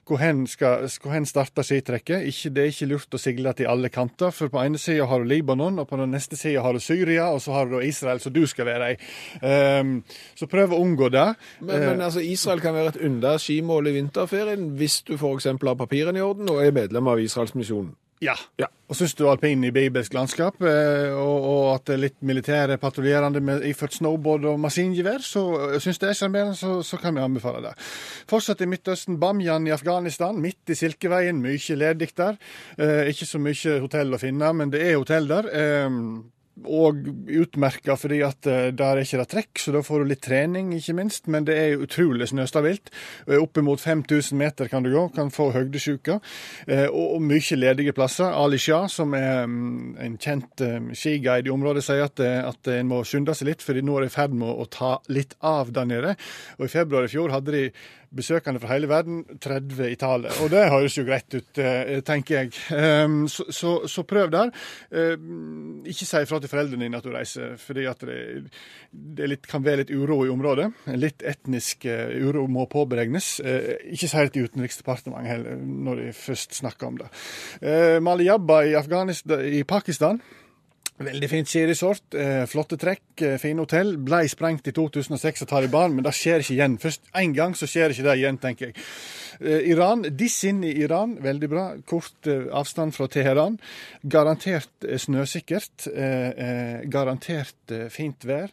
[0.07, 2.27] hvor hen, skal, hvor hen starter skitrekket.
[2.31, 5.23] Ikke, det er ikke lurt å sigle til alle kanter, for på ene sida har
[5.23, 8.23] du Libanon, og på den neste sida har du Syria, og så har du Israel,
[8.23, 8.99] som du skal være i.
[9.43, 9.99] Um,
[10.39, 11.29] så prøv å unngå det.
[11.61, 15.51] Men, men altså, Israel kan være et under skimål i vinterferien hvis du f.eks.
[15.53, 17.95] har papirene i orden og er medlem av Israelsmisjonen.
[18.25, 18.35] Ja.
[18.57, 18.69] Ja.
[18.87, 22.79] Og syns du alpin i bibelsk landskap, eh, og, og at det er litt militære
[22.81, 27.17] patruljerende med iført snowboard og maskingevær, så eh, syns det er sjarmerende, så, så kan
[27.17, 27.75] vi anbefale det.
[28.31, 32.39] Fortsatt i Midtøsten, Bamyan i Afghanistan, midt i Silkeveien, mye ledig der.
[32.79, 35.51] Eh, ikke så mye hotell å finne, men det er hotell der.
[35.51, 36.01] Eh,
[36.65, 40.23] og utmerka fordi at eh, der er ikke det trekk, så da får du litt
[40.25, 41.29] trening, ikke minst.
[41.33, 42.91] Men det er utrolig snøstabilt.
[43.27, 46.19] Eh, Oppimot 5000 meter kan du gå, kan få høydesjuke.
[46.67, 48.33] Eh, og, mye ledige plasser.
[48.33, 50.65] Ali Shah, som er mm, en kjent
[50.97, 54.13] skiguide i området, sier at, at en må skynde seg litt, fordi nå er de
[54.13, 56.17] i ferd med å ta litt av der nede.
[56.61, 57.65] Og i februar i fjor hadde de
[58.17, 60.41] besøkende fra hele verden, 30 i tallet.
[60.43, 62.53] Og det høres jo greit ut, eh, tenker jeg.
[62.77, 64.51] Ehm, Så, så, så prøv der.
[64.93, 68.51] Ehm, Ikke si ifra til foreldrene dine at du reiser, fordi at det,
[68.93, 70.71] det litt, kan være litt uro i området.
[70.97, 73.41] Litt etnisk eh, uro må påberegnes.
[73.41, 77.13] Eh, Ikke si det til Utenriksdepartementet heller, når de først snakker om det.
[77.63, 80.21] Mali Maliyabba i, i Pakistan.
[80.97, 83.99] Veldig fint skiresort, eh, flotte trekk, eh, fine hotell.
[83.99, 86.79] Blei sprengt i 2006 av Taliban, men det skjer ikke igjen.
[86.81, 88.77] Først én gang, så skjer ikke det igjen, tenker jeg.
[89.43, 91.75] Eh, Iran, Dissin i Iran, veldig bra.
[91.85, 93.59] Kort avstand fra Teheran.
[94.09, 95.93] Garantert snøsikkert.
[96.89, 98.49] Garantert fint vær.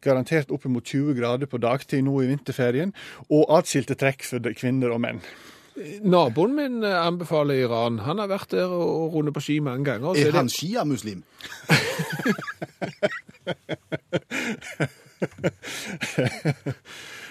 [0.00, 2.94] Garantert opp mot 20 grader på dagtid nå i vinterferien.
[3.28, 5.20] Og atskilte trekk for kvinner og menn.
[6.02, 7.98] Naboen min eh, anbefaler Iran.
[8.06, 10.14] Han har vært der og rundet på ski mange ganger.
[10.14, 11.22] så Er han Shia-muslim?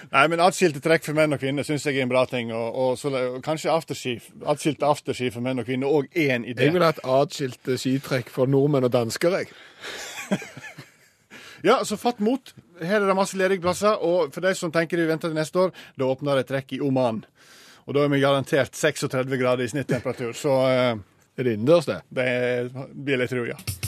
[0.08, 2.54] Nei, men atskilte trekk for menn og kvinner syns jeg er en bra ting.
[2.56, 4.14] Og, og, så, og kanskje afterski,
[4.48, 6.62] atskilte afterski for menn og kvinner òg er en idé.
[6.68, 9.48] Jeg ville hatt atskilte skitrekk for nordmenn og dansker, jeg.
[11.66, 12.54] Ja, så fatt mot.
[12.78, 13.98] Her er det masse ledige plasser.
[14.06, 16.82] Og for de som tenker de venter til neste år, da åpner det trekk i
[16.86, 17.24] Oman.
[17.88, 20.34] Og da er vi garantert 36 grader i snittemperatur.
[20.36, 20.98] Så eh,
[21.38, 22.02] Er det innendørs, det?
[22.10, 22.28] det
[22.94, 23.87] blir litt rolig, ja.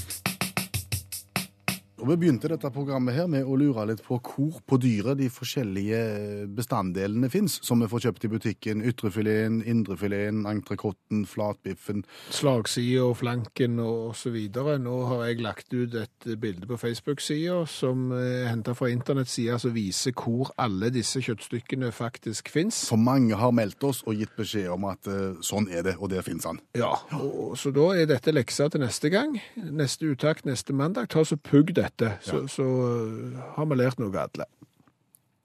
[2.00, 5.28] Og Vi begynte dette programmet her med å lure litt på hvor på dyret de
[5.32, 8.84] forskjellige bestanddelene fins, som vi får kjøpt i butikken.
[8.88, 12.06] Ytrefileten, indrefileten, entrecôten, flatbiffen.
[12.36, 14.78] Slagsida og flanken og så videre.
[14.82, 19.76] Nå har jeg lagt ut et bilde på Facebook-sida som er henta fra internettsida som
[19.76, 22.86] viser hvor alle disse kjøttstykkene faktisk fins.
[22.90, 26.12] For mange har meldt oss og gitt beskjed om at eh, sånn er det, og
[26.14, 26.62] der fins han.
[26.78, 29.36] Ja, og, så da er dette leksa til neste gang.
[29.56, 31.10] Neste uttak neste mandag.
[31.14, 31.89] Ta så pugg dette,
[32.22, 34.48] så, så uh, har vi lært noe alle.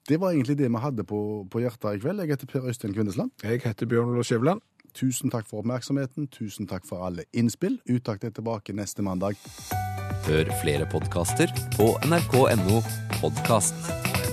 [0.05, 1.19] Det var egentlig det vi hadde på,
[1.49, 2.21] på hjertet i kveld.
[2.21, 3.31] Jeg heter Per Øystein Kvindesland.
[3.43, 4.61] Jeg heter Bjørn Olav Skjæveland.
[4.95, 6.29] Tusen takk for oppmerksomheten.
[6.31, 7.79] Tusen takk for alle innspill.
[7.89, 9.35] Utakt er tilbake neste mandag.
[10.25, 12.81] Hør flere podkaster på nrk.no
[13.19, 14.24] podkast.